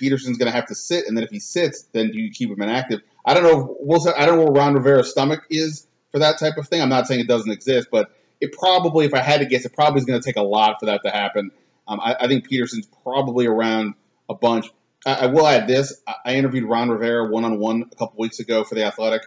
Peterson's 0.00 0.38
going 0.38 0.50
to 0.50 0.56
have 0.56 0.66
to 0.66 0.74
sit, 0.74 1.06
and 1.06 1.16
then 1.16 1.22
if 1.22 1.30
he 1.30 1.38
sits, 1.38 1.82
then 1.92 2.10
do 2.10 2.18
you 2.18 2.30
keep 2.30 2.50
him 2.50 2.62
inactive? 2.62 3.02
I 3.26 3.34
don't 3.34 3.42
know. 3.42 3.76
We'll 3.80 4.00
I 4.16 4.24
don't 4.24 4.38
know 4.38 4.44
where 4.44 4.62
Ron 4.64 4.74
Rivera's 4.74 5.10
stomach 5.10 5.44
is 5.50 5.86
for 6.10 6.18
that 6.18 6.38
type 6.38 6.56
of 6.56 6.66
thing. 6.66 6.80
I'm 6.80 6.88
not 6.88 7.06
saying 7.06 7.20
it 7.20 7.28
doesn't 7.28 7.50
exist, 7.50 7.88
but 7.92 8.10
it 8.40 8.52
probably, 8.52 9.04
if 9.04 9.12
I 9.12 9.20
had 9.20 9.40
to 9.40 9.46
guess, 9.46 9.66
it 9.66 9.74
probably 9.74 9.98
is 9.98 10.06
going 10.06 10.20
to 10.20 10.24
take 10.24 10.36
a 10.36 10.42
lot 10.42 10.76
for 10.80 10.86
that 10.86 11.02
to 11.04 11.10
happen. 11.10 11.50
Um, 11.86 12.00
I, 12.00 12.16
I, 12.20 12.28
think 12.28 12.48
Peterson's 12.48 12.88
probably 13.02 13.46
around 13.46 13.94
a 14.30 14.34
bunch. 14.34 14.70
I, 15.04 15.14
I 15.14 15.26
will 15.26 15.46
add 15.46 15.68
this: 15.68 16.00
I 16.24 16.34
interviewed 16.34 16.64
Ron 16.64 16.88
Rivera 16.88 17.28
one 17.28 17.44
on 17.44 17.58
one 17.58 17.84
a 17.92 17.96
couple 17.96 18.14
weeks 18.18 18.40
ago 18.40 18.64
for 18.64 18.74
the 18.74 18.84
Athletic, 18.84 19.22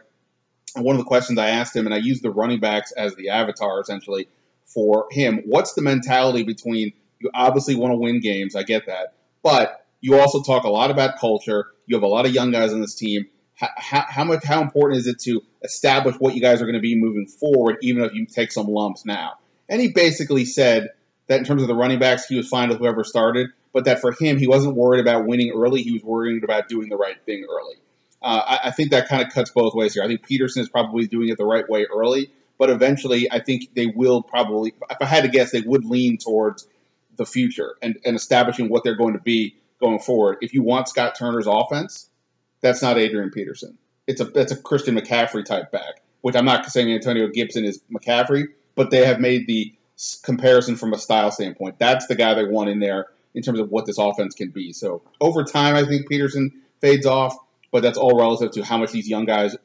and 0.76 0.84
one 0.84 0.96
of 0.96 1.00
the 1.00 1.08
questions 1.08 1.38
I 1.38 1.50
asked 1.50 1.76
him, 1.76 1.86
and 1.86 1.94
I 1.94 2.00
used 2.00 2.24
the 2.24 2.32
running 2.32 2.60
backs 2.60 2.92
as 2.94 3.16
the 3.16 3.30
avatar 3.30 3.80
essentially 3.80 4.28
for 4.66 5.06
him. 5.12 5.44
What's 5.46 5.74
the 5.74 5.84
mentality 5.84 6.44
between 6.44 6.94
you 7.20 7.30
obviously 7.36 7.76
want 7.76 7.92
to 7.92 7.98
win 7.98 8.20
games? 8.20 8.56
I 8.56 8.64
get 8.64 8.88
that, 8.88 9.14
but 9.44 9.83
you 10.04 10.20
also 10.20 10.44
talk 10.44 10.66
a 10.66 10.70
lot 10.70 10.92
about 10.92 11.18
culture. 11.18 11.72
You 11.88 11.96
have 11.96 12.04
a 12.04 12.08
lot 12.08 12.28
of 12.28 12.34
young 12.34 12.52
guys 12.52 12.72
on 12.72 12.82
this 12.82 12.94
team 12.94 13.26
how, 13.56 14.06
how 14.08 14.24
much 14.24 14.44
how 14.44 14.62
important 14.62 15.00
is 15.00 15.08
it 15.08 15.20
to 15.20 15.42
establish 15.64 16.16
what 16.18 16.36
you 16.36 16.42
guys 16.42 16.62
are 16.62 16.66
going 16.66 16.76
to 16.76 16.82
be 16.82 16.96
moving 16.96 17.28
forward, 17.28 17.78
even 17.82 18.04
if 18.04 18.14
you 18.14 18.26
take 18.26 18.52
some 18.52 18.68
lumps 18.68 19.06
now? 19.06 19.34
And 19.70 19.82
he 19.82 19.92
basically 19.92 20.46
said 20.46 20.90
that 21.28 21.40
in 21.40 21.46
terms 21.46 21.62
of 21.62 21.68
the 21.68 21.76
running 21.76 22.00
backs, 22.00 22.26
he 22.28 22.36
was 22.36 22.48
fine 22.48 22.70
with 22.70 22.80
whoever 22.80 23.04
started, 23.04 23.50
but 23.72 23.86
that 23.86 24.02
for 24.02 24.12
him, 24.12 24.38
he 24.38 24.48
wasn't 24.48 24.76
worried 24.76 25.00
about 25.00 25.26
winning 25.26 25.52
early. 25.56 25.82
He 25.82 25.94
was 25.94 26.04
worried 26.04 26.44
about 26.44 26.68
doing 26.68 26.90
the 26.90 26.98
right 26.98 27.18
thing 27.26 27.46
early. 27.50 27.76
Uh, 28.22 28.42
I, 28.46 28.68
I, 28.68 28.72
think 28.72 28.92
that 28.92 29.10
kind 29.10 29.22
of 29.22 29.34
cuts 29.34 29.52
both 29.52 29.74
ways 29.74 29.94
here. 29.94 30.04
I 30.04 30.08
think 30.08 30.26
Peterson 30.26 30.62
is 30.62 30.70
probably 30.70 31.08
doing 31.08 31.28
it 31.28 31.38
the 31.38 31.46
right 31.46 31.70
way 31.70 31.86
early, 31.94 32.32
but 32.58 32.70
eventually, 32.70 33.30
I 33.30 33.40
think 33.40 33.74
they 33.76 33.88
will 33.88 34.22
probably, 34.22 34.74
if 34.90 34.98
I 35.02 35.06
had 35.06 35.24
to 35.24 35.30
guess, 35.30 35.52
they 35.52 35.60
would 35.60 35.84
lean 35.84 36.18
towards 36.18 36.66
the 37.18 37.26
future 37.26 37.76
and, 37.82 37.98
and 38.06 38.16
establishing 38.16 38.70
what 38.70 38.86
they're 38.86 38.96
going 38.96 39.14
to 39.14 39.20
be 39.20 39.58
going 39.84 40.00
forward. 40.00 40.38
If 40.42 40.54
you 40.54 40.64
want 40.64 40.88
Scott 40.88 41.16
Turner's 41.18 41.48
offense, 41.48 42.10
that's 42.62 42.82
not 42.82 42.98
Adrian 42.98 43.30
Peterson. 43.30 43.78
It's 44.08 44.22
a 44.22 44.26
that's 44.26 44.52
a 44.52 44.58
Christian 44.58 44.96
McCaffrey 44.96 45.46
type 45.46 45.72
back, 45.72 46.02
which 46.22 46.36
I'm 46.36 46.46
not 46.46 46.66
saying 46.66 46.92
Antonio 46.92 47.28
Gibson 47.28 47.66
is 47.66 47.82
McCaffrey, 47.94 48.46
but 48.76 48.90
they 48.90 49.06
have 49.06 49.20
made 49.20 49.48
the 49.48 49.74
comparison 50.24 50.76
from 50.76 50.94
a 50.94 50.98
style 50.98 51.32
standpoint. 51.32 51.78
That's 51.80 52.08
the 52.08 52.16
guy 52.16 52.34
they 52.34 52.46
want 52.46 52.70
in 52.70 52.80
there 52.80 53.08
in 53.36 53.44
terms 53.44 53.60
of 53.60 53.70
what 53.70 53.86
this 53.86 53.98
offense 53.98 54.36
can 54.36 54.50
be. 54.50 54.74
So 54.74 55.02
over 55.22 55.44
time, 55.44 55.76
I 55.76 55.86
think 55.86 56.08
Peterson 56.08 56.52
fades 56.82 57.06
off, 57.06 57.36
but 57.72 57.84
that's 57.84 57.98
all 57.98 58.18
relative 58.18 58.52
to 58.52 58.64
how 58.64 58.78
much 58.78 58.92
these 58.92 59.08
young 59.08 59.26
guys 59.26 59.56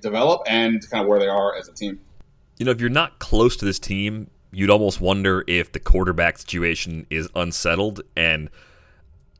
develop 0.00 0.42
and 0.46 0.88
kind 0.90 1.02
of 1.02 1.08
where 1.08 1.18
they 1.18 1.28
are 1.28 1.56
as 1.56 1.68
a 1.68 1.72
team. 1.72 2.00
You 2.58 2.66
know, 2.66 2.72
if 2.72 2.80
you're 2.80 2.90
not 2.90 3.18
close 3.18 3.56
to 3.56 3.64
this 3.64 3.78
team, 3.78 4.30
you'd 4.52 4.70
almost 4.70 5.00
wonder 5.00 5.44
if 5.46 5.72
the 5.72 5.80
quarterback 5.80 6.38
situation 6.38 7.06
is 7.10 7.28
unsettled 7.34 8.02
and 8.16 8.48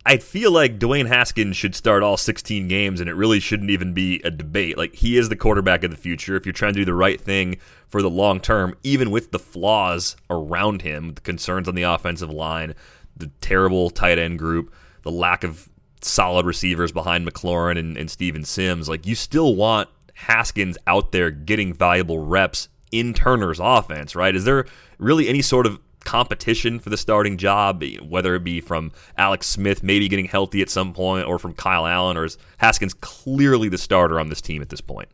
I 0.09 0.19
feel 0.19 0.53
like 0.53 0.79
Dwayne 0.79 1.09
Haskins 1.09 1.57
should 1.57 1.75
start 1.75 2.05
all 2.05 2.17
16 2.17 2.69
games, 2.69 3.01
and 3.01 3.11
it 3.11 3.15
really 3.15 3.41
shouldn't 3.41 3.71
even 3.71 3.93
be 3.93 4.21
a 4.23 4.31
debate. 4.31 4.79
Like, 4.79 4.95
he 4.95 5.19
is 5.19 5.29
the 5.29 5.35
quarterback 5.35 5.83
of 5.83 5.91
the 5.91 5.97
future. 5.97 6.37
If 6.37 6.47
you're 6.47 6.53
trying 6.53 6.75
to 6.75 6.79
do 6.79 6.85
the 6.85 6.95
right 6.95 7.21
thing 7.21 7.57
for 7.89 8.01
the 8.01 8.09
long 8.09 8.39
term, 8.39 8.77
even 8.85 9.11
with 9.11 9.33
the 9.33 9.41
flaws 9.41 10.15
around 10.31 10.83
him, 10.83 11.15
the 11.15 11.21
concerns 11.23 11.69
on 11.69 11.75
the 11.75 11.83
offensive 11.83 12.31
line, 12.31 12.75
the 13.17 13.33
terrible 13.41 13.91
tight 13.91 14.17
end 14.17 14.39
group, 14.39 14.73
the 15.03 15.11
lack 15.11 15.43
of 15.43 15.69
solid 16.03 16.47
receivers 16.47 16.93
behind 16.93 17.27
McLaurin 17.27 17.77
and, 17.77 17.97
and 17.97 18.09
Steven 18.09 18.45
Sims, 18.45 18.89
like, 18.89 19.09
you 19.09 19.17
still 19.17 19.57
want 19.57 19.89
Haskins 20.15 20.79
out 20.87 21.11
there 21.11 21.33
getting 21.33 21.75
valuable 21.75 22.25
reps 22.25 22.69
in 22.93 23.13
Turner's 23.13 23.59
offense, 23.61 24.15
right? 24.15 24.37
Is 24.37 24.45
there 24.45 24.67
really 24.99 25.29
any 25.29 25.43
sort 25.43 25.67
of 25.67 25.81
competition 26.07 26.79
for 26.79 26.89
the 26.89 26.97
starting 26.97 27.37
job, 27.37 27.85
whether 28.01 28.35
it 28.35 28.45
be 28.45 28.61
from 28.61 28.93
Alex 29.19 29.47
Smith 29.47 29.83
maybe 29.83 30.09
getting 30.09 30.27
healthy 30.27 30.63
at 30.63 30.71
some 30.71 30.95
point 30.95 31.27
or 31.27 31.39
from 31.39 31.53
Kyle 31.53 31.87
Allen, 31.87 32.17
or 32.17 32.25
is 32.25 32.39
Haskins 32.59 32.95
clearly 32.95 33.69
the 33.69 33.77
starter 33.77 34.19
on 34.19 34.29
this 34.29 34.41
team 34.41 34.63
at 34.63 34.71
this 34.71 34.81
point? 34.81 35.09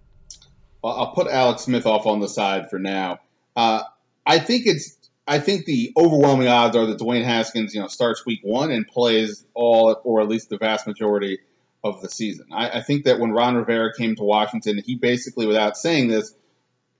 Well, 0.84 0.92
I'll 0.92 1.12
put 1.12 1.26
Alex 1.28 1.62
Smith 1.62 1.86
off 1.86 2.06
on 2.06 2.20
the 2.20 2.28
side 2.28 2.68
for 2.68 2.78
now. 2.78 3.20
Uh, 3.56 3.82
I 4.26 4.38
think 4.38 4.66
it's 4.66 4.98
I 5.26 5.38
think 5.38 5.64
the 5.64 5.92
overwhelming 5.96 6.48
odds 6.48 6.76
are 6.76 6.86
that 6.86 6.98
Dwayne 6.98 7.24
Haskins, 7.24 7.74
you 7.74 7.80
know, 7.80 7.86
starts 7.86 8.26
week 8.26 8.40
one 8.42 8.70
and 8.70 8.86
plays 8.86 9.44
all 9.54 10.00
or 10.04 10.20
at 10.20 10.28
least 10.28 10.50
the 10.50 10.58
vast 10.58 10.86
majority 10.86 11.38
of 11.84 12.02
the 12.02 12.08
season. 12.08 12.46
I, 12.52 12.78
I 12.78 12.82
think 12.82 13.04
that 13.04 13.18
when 13.18 13.32
Ron 13.32 13.56
Rivera 13.56 13.92
came 13.96 14.14
to 14.16 14.24
Washington, 14.24 14.82
he 14.84 14.96
basically, 14.96 15.46
without 15.46 15.76
saying 15.76 16.08
this, 16.08 16.34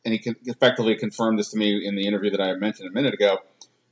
and 0.05 0.15
he 0.15 0.35
effectively 0.47 0.97
confirmed 0.97 1.39
this 1.39 1.51
to 1.51 1.57
me 1.57 1.87
in 1.87 1.95
the 1.95 2.07
interview 2.07 2.31
that 2.31 2.41
I 2.41 2.55
mentioned 2.55 2.89
a 2.89 2.93
minute 2.93 3.15
ago, 3.15 3.39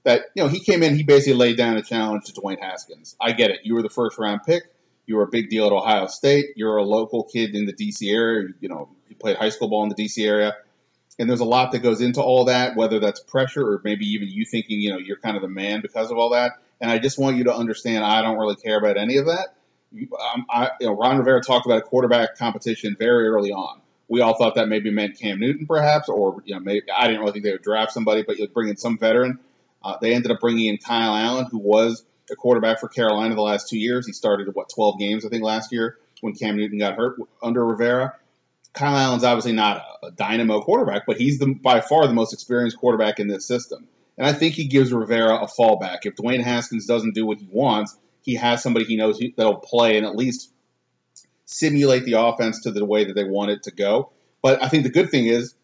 that 0.05 0.27
you 0.35 0.43
know 0.43 0.49
he 0.49 0.61
came 0.61 0.83
in, 0.83 0.97
he 0.97 1.03
basically 1.03 1.35
laid 1.35 1.57
down 1.57 1.77
a 1.77 1.83
challenge 1.83 2.25
to 2.25 2.33
Dwayne 2.33 2.61
Haskins. 2.61 3.17
I 3.21 3.33
get 3.33 3.51
it. 3.51 3.61
You 3.65 3.75
were 3.75 3.83
the 3.83 3.91
first 3.91 4.19
round 4.19 4.43
pick. 4.45 4.65
You 5.07 5.17
were 5.17 5.25
a 5.25 5.29
big 5.29 5.51
deal 5.51 5.67
at 5.67 5.73
Ohio 5.73 6.07
State. 6.07 6.51
You're 6.57 6.77
a 6.77 6.85
local 6.85 7.25
kid 7.25 7.55
in 7.55 7.67
the 7.67 7.73
DC 7.73 8.13
area. 8.13 8.49
You 8.61 8.69
know, 8.69 8.89
you 9.09 9.17
played 9.17 9.37
high 9.37 9.49
school 9.49 9.69
ball 9.69 9.83
in 9.83 9.89
the 9.89 9.95
DC 9.95 10.25
area. 10.25 10.57
And 11.19 11.29
there's 11.29 11.41
a 11.41 11.45
lot 11.45 11.73
that 11.73 11.81
goes 11.81 12.01
into 12.01 12.23
all 12.23 12.47
that, 12.47 12.77
whether 12.77 12.99
that's 12.99 13.21
pressure 13.21 13.63
or 13.63 13.81
maybe 13.85 14.07
even 14.07 14.29
you 14.29 14.47
thinking, 14.47 14.81
you 14.81 14.91
know, 14.91 14.99
you're 14.99 15.19
kind 15.19 15.37
of 15.37 15.43
the 15.43 15.49
man 15.49 15.83
because 15.83 16.11
of 16.11 16.17
all 16.17 16.31
that. 16.31 16.53
And 16.81 16.91
I 16.91 16.99
just 16.99 17.19
want 17.19 17.37
you 17.37 17.45
to 17.45 17.55
understand, 17.55 18.05
I 18.05 18.23
don't 18.23 18.39
really 18.39 18.57
care 18.57 18.79
about 18.79 18.97
any 18.97 19.19
of 19.19 19.27
that. 19.27 19.49
Um, 19.93 20.47
I, 20.49 20.71
you 20.81 20.87
know, 20.87 20.97
Ron 20.97 21.19
Rivera 21.19 21.43
talked 21.43 21.67
about 21.67 21.79
a 21.79 21.83
quarterback 21.83 22.39
competition 22.39 22.97
very 22.99 23.29
early 23.29 23.51
on. 23.51 23.81
We 24.09 24.23
all 24.23 24.39
thought 24.39 24.55
that 24.55 24.69
maybe 24.69 24.91
meant 24.91 25.19
Cam 25.19 25.39
Newton, 25.39 25.67
perhaps, 25.67 26.09
or 26.09 26.41
you 26.45 26.55
know, 26.55 26.61
maybe 26.61 26.83
I 26.97 27.07
didn't 27.07 27.21
really 27.21 27.33
think 27.33 27.45
they 27.45 27.53
would 27.53 27.63
draft 27.63 27.93
somebody, 27.93 28.23
but 28.23 28.39
you'd 28.39 28.55
bring 28.55 28.69
in 28.69 28.77
some 28.77 28.97
veteran. 28.97 29.39
Uh, 29.83 29.97
they 30.01 30.15
ended 30.15 30.31
up 30.31 30.41
bringing 30.41 30.67
in 30.67 30.79
Kyle 30.79 31.15
Allen, 31.15 31.47
who 31.51 31.59
was 31.59 32.05
a 32.31 32.37
quarterback 32.37 32.81
for 32.81 32.89
Carolina 32.89 33.35
the 33.35 33.43
last 33.43 33.69
two 33.69 33.79
years. 33.79 34.07
He 34.07 34.13
started 34.13 34.49
what 34.55 34.69
12 34.75 34.99
games, 34.99 35.25
I 35.25 35.29
think, 35.29 35.43
last 35.43 35.73
year 35.73 35.99
when 36.21 36.35
Cam 36.35 36.57
Newton 36.57 36.79
got 36.79 36.97
hurt 36.97 37.19
under 37.43 37.65
Rivera. 37.65 38.15
Kyle 38.73 38.97
Allen's 38.97 39.25
obviously 39.25 39.53
not 39.53 39.85
a, 40.03 40.11
dynamo 40.13 40.61
quarterback, 40.61 41.07
but 41.07 41.17
he's 41.17 41.39
the, 41.39 41.55
by 41.55 41.81
far 41.81 42.07
the 42.07 42.15
most 42.15 42.33
experienced 42.33 42.79
quarterback 42.79 43.19
in 43.19 43.29
this 43.29 43.47
system. 43.47 43.89
And 44.17 44.27
I 44.27 44.33
think 44.33 44.55
he 44.55 44.67
gives 44.67 44.93
Rivera 44.93 45.37
a 45.37 45.47
fallback. 45.47 46.01
If 46.03 46.17
Dwayne 46.17 46.43
Haskins 46.43 46.87
doesn't 46.87 47.15
do 47.15 47.27
what 47.27 47.39
he 47.39 47.49
wants, 47.51 47.97
he 48.23 48.35
has 48.35 48.63
somebody 48.63 48.85
he 48.85 48.97
knows 48.97 49.21
that'll 49.37 49.57
play 49.57 49.97
and 49.97 50.07
at 50.07 50.15
least 50.15 50.53
simulate 51.47 52.05
the 52.05 52.13
offense 52.13 52.61
to 52.63 52.71
the 52.71 52.85
way 52.85 53.05
that 53.05 53.15
they 53.15 53.25
want 53.25 53.51
it 53.51 53.63
to 53.65 53.71
go. 53.71 54.13
But 54.43 54.63
I 54.63 54.69
think 54.69 54.85
the 54.85 54.91
good 54.91 55.11
thing 55.11 55.27
is 55.27 55.55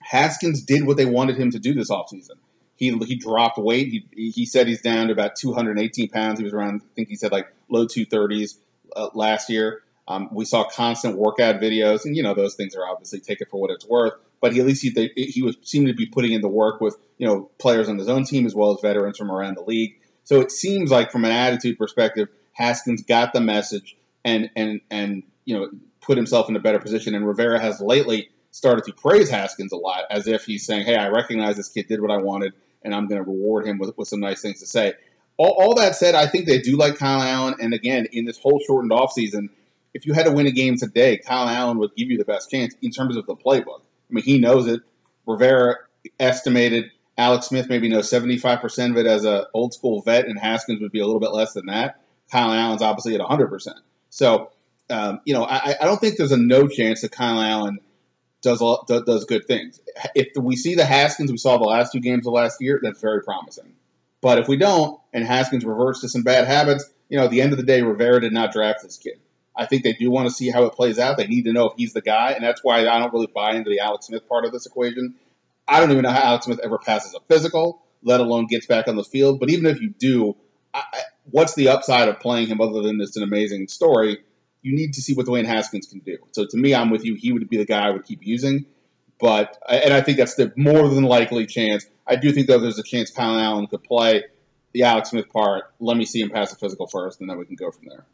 Haskins 0.00 0.62
did 0.62 0.86
what 0.86 0.96
they 0.96 1.06
wanted 1.06 1.36
him 1.36 1.50
to 1.52 1.58
do 1.58 1.74
this 1.74 1.90
offseason. 1.90 2.36
He, 2.78 2.96
he 2.98 3.16
dropped 3.16 3.58
weight. 3.58 3.88
He, 3.88 4.30
he 4.30 4.46
said 4.46 4.68
he's 4.68 4.80
down 4.80 5.08
to 5.08 5.12
about 5.12 5.34
218 5.34 6.08
pounds. 6.10 6.38
He 6.38 6.44
was 6.44 6.54
around, 6.54 6.80
I 6.82 6.94
think 6.94 7.08
he 7.08 7.16
said 7.16 7.32
like 7.32 7.52
low 7.68 7.86
230s 7.86 8.54
uh, 8.94 9.08
last 9.14 9.50
year. 9.50 9.82
Um, 10.06 10.28
we 10.32 10.46
saw 10.46 10.64
constant 10.64 11.18
workout 11.18 11.60
videos, 11.60 12.06
and 12.06 12.16
you 12.16 12.22
know 12.22 12.32
those 12.32 12.54
things 12.54 12.74
are 12.74 12.86
obviously 12.86 13.20
taken 13.20 13.46
for 13.50 13.60
what 13.60 13.70
it's 13.70 13.86
worth. 13.86 14.14
But 14.40 14.54
he, 14.54 14.60
at 14.60 14.66
least 14.66 14.82
he, 14.82 15.10
he 15.14 15.42
was 15.42 15.56
seemed 15.62 15.88
to 15.88 15.92
be 15.92 16.06
putting 16.06 16.32
in 16.32 16.40
the 16.40 16.48
work 16.48 16.80
with 16.80 16.96
you 17.18 17.26
know 17.26 17.50
players 17.58 17.90
on 17.90 17.98
his 17.98 18.08
own 18.08 18.24
team 18.24 18.46
as 18.46 18.54
well 18.54 18.72
as 18.72 18.80
veterans 18.80 19.18
from 19.18 19.30
around 19.30 19.58
the 19.58 19.62
league. 19.62 19.96
So 20.24 20.40
it 20.40 20.50
seems 20.50 20.90
like 20.90 21.12
from 21.12 21.26
an 21.26 21.32
attitude 21.32 21.76
perspective, 21.76 22.28
Haskins 22.52 23.02
got 23.02 23.34
the 23.34 23.42
message 23.42 23.98
and 24.24 24.50
and 24.56 24.80
and 24.90 25.24
you 25.44 25.58
know 25.58 25.68
put 26.00 26.16
himself 26.16 26.48
in 26.48 26.56
a 26.56 26.60
better 26.60 26.78
position. 26.78 27.14
And 27.14 27.26
Rivera 27.26 27.60
has 27.60 27.82
lately 27.82 28.30
started 28.50 28.84
to 28.84 28.94
praise 28.94 29.28
Haskins 29.28 29.72
a 29.72 29.76
lot, 29.76 30.04
as 30.10 30.26
if 30.26 30.46
he's 30.46 30.64
saying, 30.64 30.86
"Hey, 30.86 30.96
I 30.96 31.08
recognize 31.08 31.56
this 31.56 31.68
kid 31.68 31.86
did 31.86 32.00
what 32.00 32.10
I 32.10 32.16
wanted, 32.16 32.54
and 32.88 32.94
I'm 32.94 33.06
going 33.06 33.22
to 33.22 33.30
reward 33.30 33.66
him 33.66 33.78
with, 33.78 33.96
with 33.96 34.08
some 34.08 34.20
nice 34.20 34.40
things 34.40 34.60
to 34.60 34.66
say." 34.66 34.94
All, 35.36 35.54
all, 35.56 35.74
that 35.74 35.94
said, 35.94 36.16
I 36.16 36.26
think 36.26 36.46
they 36.46 36.58
do 36.58 36.76
like 36.76 36.96
Kyle 36.96 37.22
Allen, 37.22 37.54
and 37.60 37.72
again, 37.72 38.08
in 38.10 38.24
this 38.24 38.38
whole 38.38 38.60
shortened 38.66 38.90
offseason, 38.90 39.50
if 39.94 40.04
you 40.04 40.12
had 40.12 40.24
to 40.24 40.32
win 40.32 40.48
a 40.48 40.50
game 40.50 40.76
today, 40.76 41.18
Kyle 41.18 41.48
Allen 41.48 41.78
would 41.78 41.94
give 41.96 42.10
you 42.10 42.18
the 42.18 42.24
best 42.24 42.50
chance 42.50 42.74
in 42.82 42.90
terms 42.90 43.16
of 43.16 43.26
the 43.26 43.36
playbook. 43.36 43.80
I 43.80 44.14
mean, 44.14 44.24
he 44.24 44.38
knows 44.38 44.66
it. 44.66 44.80
Rivera 45.26 45.76
estimated 46.18 46.90
Alex 47.18 47.46
Smith 47.46 47.68
maybe 47.68 47.88
knows 47.88 48.10
75% 48.10 48.90
of 48.90 48.96
it 48.96 49.06
as 49.06 49.24
a 49.24 49.48
old 49.52 49.74
school 49.74 50.00
vet, 50.02 50.26
and 50.26 50.38
Haskins 50.38 50.80
would 50.80 50.92
be 50.92 51.00
a 51.00 51.06
little 51.06 51.20
bit 51.20 51.32
less 51.32 51.52
than 51.52 51.66
that. 51.66 52.00
Kyle 52.30 52.52
Allen's 52.52 52.80
obviously 52.80 53.14
at 53.14 53.20
100%. 53.20 53.68
So, 54.10 54.50
um, 54.90 55.20
you 55.24 55.34
know, 55.34 55.44
I, 55.44 55.74
I, 55.80 55.84
don't 55.84 56.00
think 56.00 56.16
there's 56.16 56.32
a 56.32 56.38
no 56.38 56.66
chance 56.66 57.02
that 57.02 57.12
Kyle 57.12 57.40
Allen 57.40 57.78
does, 58.42 58.62
does 58.86 59.24
good 59.24 59.46
things. 59.46 59.80
If 60.14 60.28
we 60.36 60.56
see 60.56 60.74
the 60.74 60.84
Haskins 60.84 61.30
we 61.30 61.38
saw 61.38 61.58
the 61.58 61.64
last 61.64 61.92
two 61.92 62.00
games 62.00 62.26
of 62.26 62.32
last 62.32 62.60
year, 62.60 62.80
that's 62.82 63.00
very 63.00 63.22
promising. 63.22 63.72
But 64.20 64.38
if 64.38 64.48
we 64.48 64.56
don't, 64.56 65.00
and 65.12 65.24
Haskins 65.24 65.64
reverts 65.64 66.00
to 66.00 66.08
some 66.08 66.22
bad 66.22 66.46
habits, 66.46 66.88
you 67.08 67.18
know, 67.18 67.24
at 67.24 67.30
the 67.30 67.40
end 67.40 67.52
of 67.52 67.58
the 67.58 67.64
day, 67.64 67.82
Rivera 67.82 68.20
did 68.20 68.32
not 68.32 68.52
draft 68.52 68.82
this 68.82 68.98
kid. 68.98 69.20
I 69.56 69.66
think 69.66 69.82
they 69.82 69.92
do 69.92 70.10
want 70.10 70.28
to 70.28 70.34
see 70.34 70.50
how 70.50 70.64
it 70.64 70.74
plays 70.74 70.98
out. 70.98 71.16
They 71.16 71.26
need 71.26 71.44
to 71.44 71.52
know 71.52 71.66
if 71.66 71.72
he's 71.76 71.92
the 71.92 72.00
guy, 72.00 72.30
and 72.30 72.44
that's 72.44 72.62
why 72.62 72.86
I 72.86 72.98
don't 72.98 73.12
really 73.12 73.26
buy 73.26 73.54
into 73.54 73.70
the 73.70 73.80
Alex 73.80 74.06
Smith 74.06 74.28
part 74.28 74.44
of 74.44 74.52
this 74.52 74.66
equation. 74.66 75.14
I 75.66 75.80
don't 75.80 75.90
even 75.90 76.02
know 76.02 76.10
how 76.10 76.22
Alex 76.22 76.46
Smith 76.46 76.60
ever 76.62 76.78
passes 76.78 77.14
a 77.14 77.20
physical, 77.28 77.82
let 78.02 78.20
alone 78.20 78.46
gets 78.46 78.66
back 78.66 78.86
on 78.86 78.96
the 78.96 79.04
field. 79.04 79.40
But 79.40 79.50
even 79.50 79.66
if 79.66 79.80
you 79.80 79.90
do, 79.90 80.36
I, 80.72 80.82
what's 81.30 81.54
the 81.54 81.68
upside 81.68 82.08
of 82.08 82.20
playing 82.20 82.48
him 82.48 82.60
other 82.60 82.82
than 82.82 83.00
it's 83.00 83.16
an 83.16 83.24
amazing 83.24 83.68
story? 83.68 84.18
You 84.62 84.74
need 84.74 84.94
to 84.94 85.02
see 85.02 85.14
what 85.14 85.26
Dwayne 85.26 85.46
Haskins 85.46 85.86
can 85.86 86.00
do. 86.00 86.18
So 86.32 86.46
to 86.46 86.56
me, 86.56 86.74
I'm 86.74 86.90
with 86.90 87.04
you. 87.04 87.14
He 87.14 87.32
would 87.32 87.48
be 87.48 87.56
the 87.56 87.64
guy 87.64 87.86
I 87.86 87.90
would 87.90 88.04
keep 88.04 88.24
using. 88.24 88.66
But 89.20 89.58
and 89.68 89.92
I 89.92 90.00
think 90.00 90.18
that's 90.18 90.34
the 90.34 90.52
more 90.56 90.88
than 90.88 91.04
likely 91.04 91.46
chance. 91.46 91.86
I 92.06 92.16
do 92.16 92.32
think 92.32 92.46
though 92.46 92.58
there's 92.58 92.78
a 92.78 92.84
chance 92.84 93.10
Kyle 93.10 93.38
Allen 93.38 93.66
could 93.66 93.82
play 93.82 94.24
the 94.72 94.82
Alex 94.82 95.10
Smith 95.10 95.28
part. 95.30 95.72
Let 95.80 95.96
me 95.96 96.04
see 96.04 96.20
him 96.20 96.30
pass 96.30 96.50
the 96.50 96.56
physical 96.56 96.86
first, 96.86 97.20
and 97.20 97.28
then 97.28 97.38
we 97.38 97.44
can 97.44 97.56
go 97.56 97.70
from 97.70 97.86
there. 97.88 98.04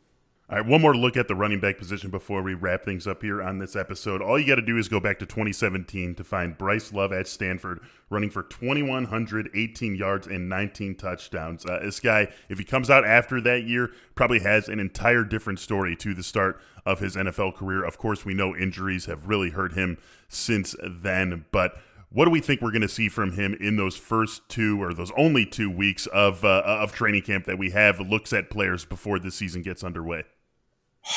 All 0.50 0.58
right, 0.58 0.66
one 0.66 0.82
more 0.82 0.94
look 0.94 1.16
at 1.16 1.26
the 1.26 1.34
running 1.34 1.58
back 1.58 1.78
position 1.78 2.10
before 2.10 2.42
we 2.42 2.52
wrap 2.52 2.84
things 2.84 3.06
up 3.06 3.22
here 3.22 3.42
on 3.42 3.60
this 3.60 3.74
episode. 3.74 4.20
All 4.20 4.38
you 4.38 4.46
got 4.46 4.56
to 4.56 4.62
do 4.62 4.76
is 4.76 4.88
go 4.88 5.00
back 5.00 5.18
to 5.20 5.26
2017 5.26 6.14
to 6.16 6.22
find 6.22 6.58
Bryce 6.58 6.92
Love 6.92 7.14
at 7.14 7.26
Stanford 7.26 7.80
running 8.10 8.28
for 8.28 8.42
2,118 8.42 9.96
yards 9.96 10.26
and 10.26 10.46
19 10.46 10.96
touchdowns. 10.96 11.64
Uh, 11.64 11.80
this 11.82 11.98
guy, 11.98 12.28
if 12.50 12.58
he 12.58 12.64
comes 12.64 12.90
out 12.90 13.06
after 13.06 13.40
that 13.40 13.64
year, 13.64 13.90
probably 14.14 14.40
has 14.40 14.68
an 14.68 14.80
entire 14.80 15.24
different 15.24 15.60
story 15.60 15.96
to 15.96 16.12
the 16.12 16.22
start 16.22 16.60
of 16.84 17.00
his 17.00 17.16
NFL 17.16 17.54
career. 17.54 17.82
Of 17.82 17.96
course, 17.96 18.26
we 18.26 18.34
know 18.34 18.54
injuries 18.54 19.06
have 19.06 19.26
really 19.26 19.48
hurt 19.48 19.72
him 19.72 19.96
since 20.28 20.76
then, 20.82 21.46
but 21.52 21.78
what 22.14 22.26
do 22.26 22.30
we 22.30 22.40
think 22.40 22.62
we're 22.62 22.70
going 22.70 22.80
to 22.80 22.88
see 22.88 23.08
from 23.08 23.32
him 23.32 23.54
in 23.60 23.76
those 23.76 23.96
first 23.96 24.48
two 24.48 24.80
or 24.80 24.94
those 24.94 25.10
only 25.16 25.44
two 25.44 25.68
weeks 25.68 26.06
of 26.06 26.44
uh, 26.44 26.62
of 26.64 26.92
training 26.92 27.22
camp 27.22 27.44
that 27.44 27.58
we 27.58 27.70
have 27.70 27.98
looks 27.98 28.32
at 28.32 28.50
players 28.50 28.84
before 28.84 29.18
the 29.18 29.32
season 29.32 29.62
gets 29.62 29.82
underway? 29.82 30.22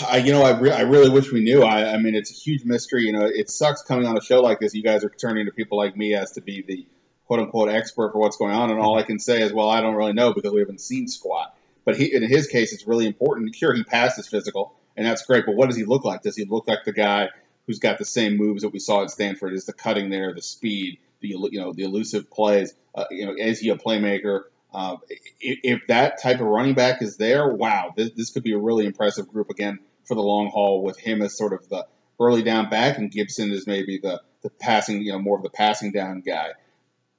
I, 0.10 0.18
you 0.18 0.32
know, 0.34 0.42
I, 0.42 0.60
re- 0.60 0.72
I 0.72 0.82
really 0.82 1.10
wish 1.10 1.32
we 1.32 1.42
knew. 1.42 1.64
I, 1.64 1.94
I 1.94 1.98
mean, 1.98 2.16
it's 2.16 2.32
a 2.32 2.34
huge 2.34 2.66
mystery. 2.66 3.04
You 3.04 3.14
know, 3.14 3.26
it 3.26 3.50
sucks 3.50 3.84
coming 3.84 4.08
on 4.08 4.18
a 4.18 4.22
show 4.22 4.42
like 4.42 4.60
this. 4.60 4.74
You 4.74 4.84
guys 4.84 5.04
are 5.04 5.10
turning 5.10 5.46
to 5.46 5.52
people 5.52 5.78
like 5.78 5.96
me 5.96 6.16
as 6.16 6.32
to 6.32 6.42
be 6.42 6.64
the 6.68 6.86
quote 7.28 7.42
unquote 7.42 7.70
expert 7.70 8.12
for 8.12 8.20
what's 8.20 8.36
going 8.36 8.54
on, 8.54 8.72
and 8.72 8.80
all 8.80 8.98
I 8.98 9.04
can 9.04 9.20
say 9.20 9.44
is, 9.44 9.54
well, 9.54 9.70
I 9.70 9.82
don't 9.82 9.96
really 9.96 10.14
know 10.14 10.34
because 10.34 10.52
we 10.52 10.60
haven't 10.60 10.82
seen 10.82 11.08
squat. 11.08 11.56
But 11.86 11.96
he, 11.96 12.14
in 12.14 12.24
his 12.24 12.48
case, 12.48 12.74
it's 12.74 12.88
really 12.88 13.06
important. 13.06 13.56
Sure, 13.56 13.74
he 13.74 13.84
passed 13.84 14.18
his 14.18 14.28
physical, 14.28 14.74
and 14.98 15.06
that's 15.06 15.24
great. 15.24 15.46
But 15.46 15.56
what 15.56 15.68
does 15.68 15.78
he 15.78 15.86
look 15.86 16.04
like? 16.04 16.24
Does 16.24 16.36
he 16.36 16.44
look 16.44 16.68
like 16.68 16.84
the 16.86 16.92
guy 16.92 17.30
who's 17.68 17.80
got 17.80 17.98
the 17.98 18.06
same 18.06 18.38
moves 18.38 18.64
that 18.64 18.70
we 18.70 18.80
saw 18.80 19.04
at 19.04 19.12
Stanford? 19.12 19.54
Is 19.54 19.66
the 19.66 19.74
cutting 19.74 20.10
there, 20.10 20.34
the 20.34 20.42
speed, 20.42 21.00
the 21.22 21.30
you 21.52 21.60
know, 21.60 21.74
the 21.74 21.84
elusive 21.84 22.32
plays? 22.32 22.74
Uh, 22.96 23.06
you 23.12 23.26
know, 23.26 23.36
is 23.38 23.60
he 23.60 23.70
a 23.70 23.76
playmaker? 23.76 24.44
Uh, 24.74 24.98
if, 25.40 25.60
if, 25.64 25.88
that 25.88 26.22
type 26.22 26.40
of 26.40 26.48
running 26.48 26.74
back 26.74 27.02
is 27.02 27.18
there, 27.18 27.48
wow, 27.48 27.94
this, 27.96 28.12
this 28.12 28.30
could 28.30 28.44
be 28.44 28.54
a 28.54 28.58
really 28.58 28.86
impressive 28.86 29.28
group 29.28 29.50
again 29.50 29.80
for 30.06 30.16
the 30.16 30.22
long 30.22 30.50
haul 30.50 30.84
with 30.84 31.00
him 31.00 31.22
as 31.22 31.38
sort 31.38 31.54
of 31.54 31.68
the 31.70 31.86
early 32.20 32.44
down 32.44 32.70
back 32.70 32.98
and 32.98 33.12
Gibson 33.12 33.52
is 33.52 33.66
maybe 33.66 33.98
the, 33.98 34.22
the 34.42 34.50
passing, 34.50 35.02
you 35.02 35.12
know, 35.12 35.20
more 35.20 35.38
of 35.38 35.44
the 35.44 35.50
passing 35.50 35.92
down 35.92 36.22
guy. 36.22 36.52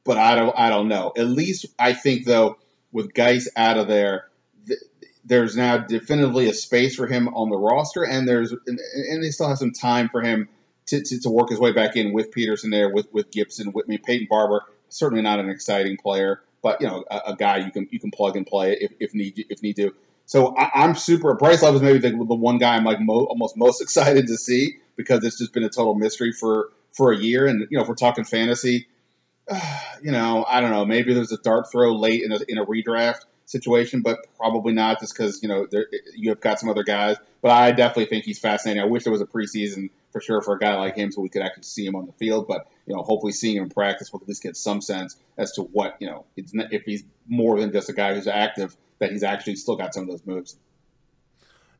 But 0.04 0.18
I 0.18 0.34
don't, 0.34 0.58
I 0.58 0.68
don't 0.68 0.88
know. 0.88 1.12
At 1.16 1.26
least 1.26 1.66
I 1.78 1.92
think 1.92 2.26
though, 2.26 2.58
with 2.92 3.14
Guice 3.14 3.48
out 3.56 3.76
of 3.76 3.88
there, 3.88 4.12
th- 4.20 4.27
there's 5.28 5.56
now 5.56 5.78
definitively 5.78 6.48
a 6.48 6.54
space 6.54 6.96
for 6.96 7.06
him 7.06 7.28
on 7.28 7.50
the 7.50 7.56
roster, 7.56 8.02
and 8.02 8.26
there's 8.26 8.52
and, 8.52 8.80
and 8.94 9.22
they 9.22 9.30
still 9.30 9.48
have 9.48 9.58
some 9.58 9.72
time 9.72 10.08
for 10.08 10.22
him 10.22 10.48
to, 10.86 11.02
to, 11.02 11.20
to, 11.20 11.30
work 11.30 11.50
his 11.50 11.58
way 11.58 11.70
back 11.70 11.96
in 11.96 12.12
with 12.12 12.32
Peterson 12.32 12.70
there, 12.70 12.88
with 12.88 13.12
with 13.12 13.30
Gibson, 13.30 13.72
with 13.72 13.86
me, 13.88 13.98
Peyton 13.98 14.26
Barber. 14.28 14.62
Certainly 14.88 15.22
not 15.22 15.38
an 15.38 15.50
exciting 15.50 15.98
player, 15.98 16.40
but 16.62 16.80
you 16.80 16.86
know 16.86 17.04
a, 17.10 17.20
a, 17.28 17.36
guy 17.36 17.58
you 17.58 17.70
can 17.70 17.88
you 17.90 18.00
can 18.00 18.10
plug 18.10 18.36
and 18.36 18.46
play 18.46 18.72
if, 18.80 18.92
if 18.98 19.14
need 19.14 19.44
if 19.50 19.62
need 19.62 19.76
to. 19.76 19.94
So 20.24 20.56
I, 20.56 20.84
am 20.84 20.94
super. 20.94 21.34
Bryce 21.34 21.62
Love 21.62 21.74
is 21.74 21.82
maybe 21.82 21.98
the, 21.98 22.10
the 22.10 22.34
one 22.34 22.58
guy 22.58 22.76
I'm 22.76 22.84
like 22.84 23.00
mo, 23.00 23.24
almost 23.24 23.56
most 23.56 23.80
excited 23.82 24.26
to 24.28 24.36
see 24.36 24.76
because 24.96 25.24
it's 25.24 25.38
just 25.38 25.52
been 25.52 25.64
a 25.64 25.68
total 25.68 25.94
mystery 25.94 26.32
for 26.32 26.70
for 26.92 27.12
a 27.12 27.18
year. 27.18 27.46
And 27.46 27.66
you 27.70 27.76
know, 27.76 27.82
if 27.82 27.88
we're 27.88 27.94
talking 27.94 28.24
fantasy, 28.24 28.88
uh, 29.50 29.80
you 30.02 30.10
know, 30.10 30.46
I 30.48 30.62
don't 30.62 30.70
know. 30.70 30.86
Maybe 30.86 31.12
there's 31.12 31.32
a 31.32 31.38
dart 31.38 31.70
throw 31.70 31.94
late 31.94 32.22
in 32.22 32.32
a, 32.32 32.38
in 32.48 32.56
a 32.56 32.64
redraft 32.64 33.26
situation, 33.48 34.02
but 34.02 34.18
probably 34.36 34.74
not 34.74 35.00
just 35.00 35.14
because 35.16 35.42
you 35.42 35.48
know 35.48 35.66
there, 35.70 35.86
you 36.14 36.28
have 36.30 36.40
got 36.40 36.60
some 36.60 36.68
other 36.68 36.84
guys. 36.84 37.16
But 37.40 37.52
I 37.52 37.72
definitely 37.72 38.06
think 38.06 38.24
he's 38.24 38.38
fascinating. 38.38 38.82
I 38.82 38.86
wish 38.86 39.04
there 39.04 39.12
was 39.12 39.22
a 39.22 39.26
preseason 39.26 39.90
for 40.12 40.20
sure 40.20 40.42
for 40.42 40.54
a 40.54 40.58
guy 40.58 40.74
like 40.76 40.96
him 40.96 41.10
so 41.10 41.20
we 41.20 41.28
could 41.28 41.42
actually 41.42 41.64
see 41.64 41.86
him 41.86 41.96
on 41.96 42.06
the 42.06 42.12
field. 42.12 42.46
But 42.46 42.68
you 42.86 42.94
know, 42.94 43.02
hopefully 43.02 43.32
seeing 43.32 43.56
him 43.56 43.64
in 43.64 43.70
practice, 43.70 44.12
we'll 44.12 44.22
at 44.22 44.28
least 44.28 44.42
get 44.42 44.56
some 44.56 44.80
sense 44.80 45.16
as 45.36 45.52
to 45.52 45.62
what 45.62 45.96
you 46.00 46.08
know 46.08 46.24
if 46.36 46.82
he's 46.84 47.04
more 47.26 47.58
than 47.58 47.72
just 47.72 47.88
a 47.88 47.92
guy 47.92 48.14
who's 48.14 48.28
active, 48.28 48.76
that 48.98 49.10
he's 49.10 49.22
actually 49.22 49.56
still 49.56 49.76
got 49.76 49.94
some 49.94 50.04
of 50.04 50.08
those 50.10 50.26
moves. 50.26 50.56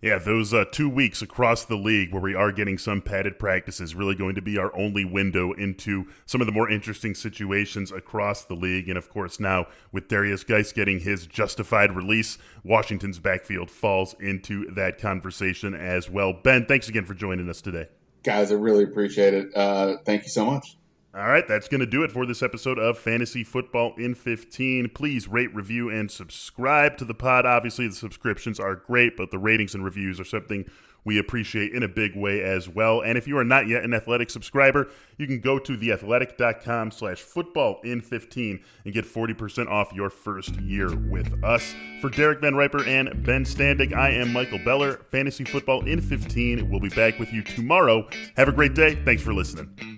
Yeah, 0.00 0.18
those 0.18 0.54
uh, 0.54 0.64
two 0.70 0.88
weeks 0.88 1.22
across 1.22 1.64
the 1.64 1.74
league 1.74 2.12
where 2.12 2.22
we 2.22 2.32
are 2.32 2.52
getting 2.52 2.78
some 2.78 3.02
padded 3.02 3.36
practices 3.36 3.96
really 3.96 4.14
going 4.14 4.36
to 4.36 4.40
be 4.42 4.56
our 4.56 4.74
only 4.78 5.04
window 5.04 5.52
into 5.52 6.06
some 6.24 6.40
of 6.40 6.46
the 6.46 6.52
more 6.52 6.70
interesting 6.70 7.16
situations 7.16 7.90
across 7.90 8.44
the 8.44 8.54
league. 8.54 8.88
And 8.88 8.96
of 8.96 9.10
course, 9.10 9.40
now 9.40 9.66
with 9.90 10.06
Derrius 10.06 10.46
Guice 10.46 10.70
getting 10.70 11.00
his 11.00 11.26
justified 11.26 11.96
release, 11.96 12.38
Washington's 12.62 13.18
backfield 13.18 13.72
falls 13.72 14.14
into 14.20 14.70
that 14.70 15.00
conversation 15.00 15.74
as 15.74 16.08
well. 16.08 16.32
Ben, 16.32 16.66
thanks 16.66 16.88
again 16.88 17.04
for 17.04 17.14
joining 17.14 17.48
us 17.48 17.60
today. 17.60 17.88
Guys, 18.22 18.52
I 18.52 18.54
really 18.54 18.84
appreciate 18.84 19.34
it. 19.34 19.48
Uh, 19.52 19.96
thank 20.04 20.22
you 20.22 20.28
so 20.28 20.46
much. 20.46 20.76
All 21.14 21.26
right, 21.26 21.48
that's 21.48 21.68
going 21.68 21.80
to 21.80 21.86
do 21.86 22.02
it 22.02 22.12
for 22.12 22.26
this 22.26 22.42
episode 22.42 22.78
of 22.78 22.98
Fantasy 22.98 23.42
Football 23.42 23.94
in 23.96 24.14
15. 24.14 24.90
Please 24.90 25.26
rate, 25.26 25.52
review, 25.54 25.88
and 25.88 26.10
subscribe 26.10 26.98
to 26.98 27.04
the 27.06 27.14
pod. 27.14 27.46
Obviously, 27.46 27.88
the 27.88 27.94
subscriptions 27.94 28.60
are 28.60 28.76
great, 28.76 29.16
but 29.16 29.30
the 29.30 29.38
ratings 29.38 29.74
and 29.74 29.82
reviews 29.82 30.20
are 30.20 30.24
something 30.24 30.68
we 31.04 31.18
appreciate 31.18 31.72
in 31.72 31.82
a 31.82 31.88
big 31.88 32.14
way 32.14 32.42
as 32.42 32.68
well. 32.68 33.00
And 33.00 33.16
if 33.16 33.26
you 33.26 33.38
are 33.38 33.44
not 33.44 33.66
yet 33.66 33.84
an 33.84 33.94
Athletic 33.94 34.28
subscriber, 34.28 34.90
you 35.16 35.26
can 35.26 35.40
go 35.40 35.58
to 35.58 35.78
theathletic.com 35.78 36.90
slash 36.90 37.22
football 37.22 37.80
in 37.82 38.02
15 38.02 38.60
and 38.84 38.92
get 38.92 39.06
40% 39.06 39.68
off 39.68 39.90
your 39.94 40.10
first 40.10 40.56
year 40.60 40.94
with 40.94 41.42
us. 41.42 41.74
For 42.02 42.10
Derek 42.10 42.42
Van 42.42 42.54
Riper 42.54 42.84
and 42.84 43.24
Ben 43.24 43.44
Standig, 43.44 43.94
I 43.94 44.10
am 44.10 44.30
Michael 44.30 44.60
Beller. 44.62 45.00
Fantasy 45.10 45.44
Football 45.44 45.86
in 45.86 46.02
15 46.02 46.70
will 46.70 46.80
be 46.80 46.90
back 46.90 47.18
with 47.18 47.32
you 47.32 47.42
tomorrow. 47.42 48.06
Have 48.36 48.48
a 48.48 48.52
great 48.52 48.74
day. 48.74 48.96
Thanks 49.06 49.22
for 49.22 49.32
listening. 49.32 49.97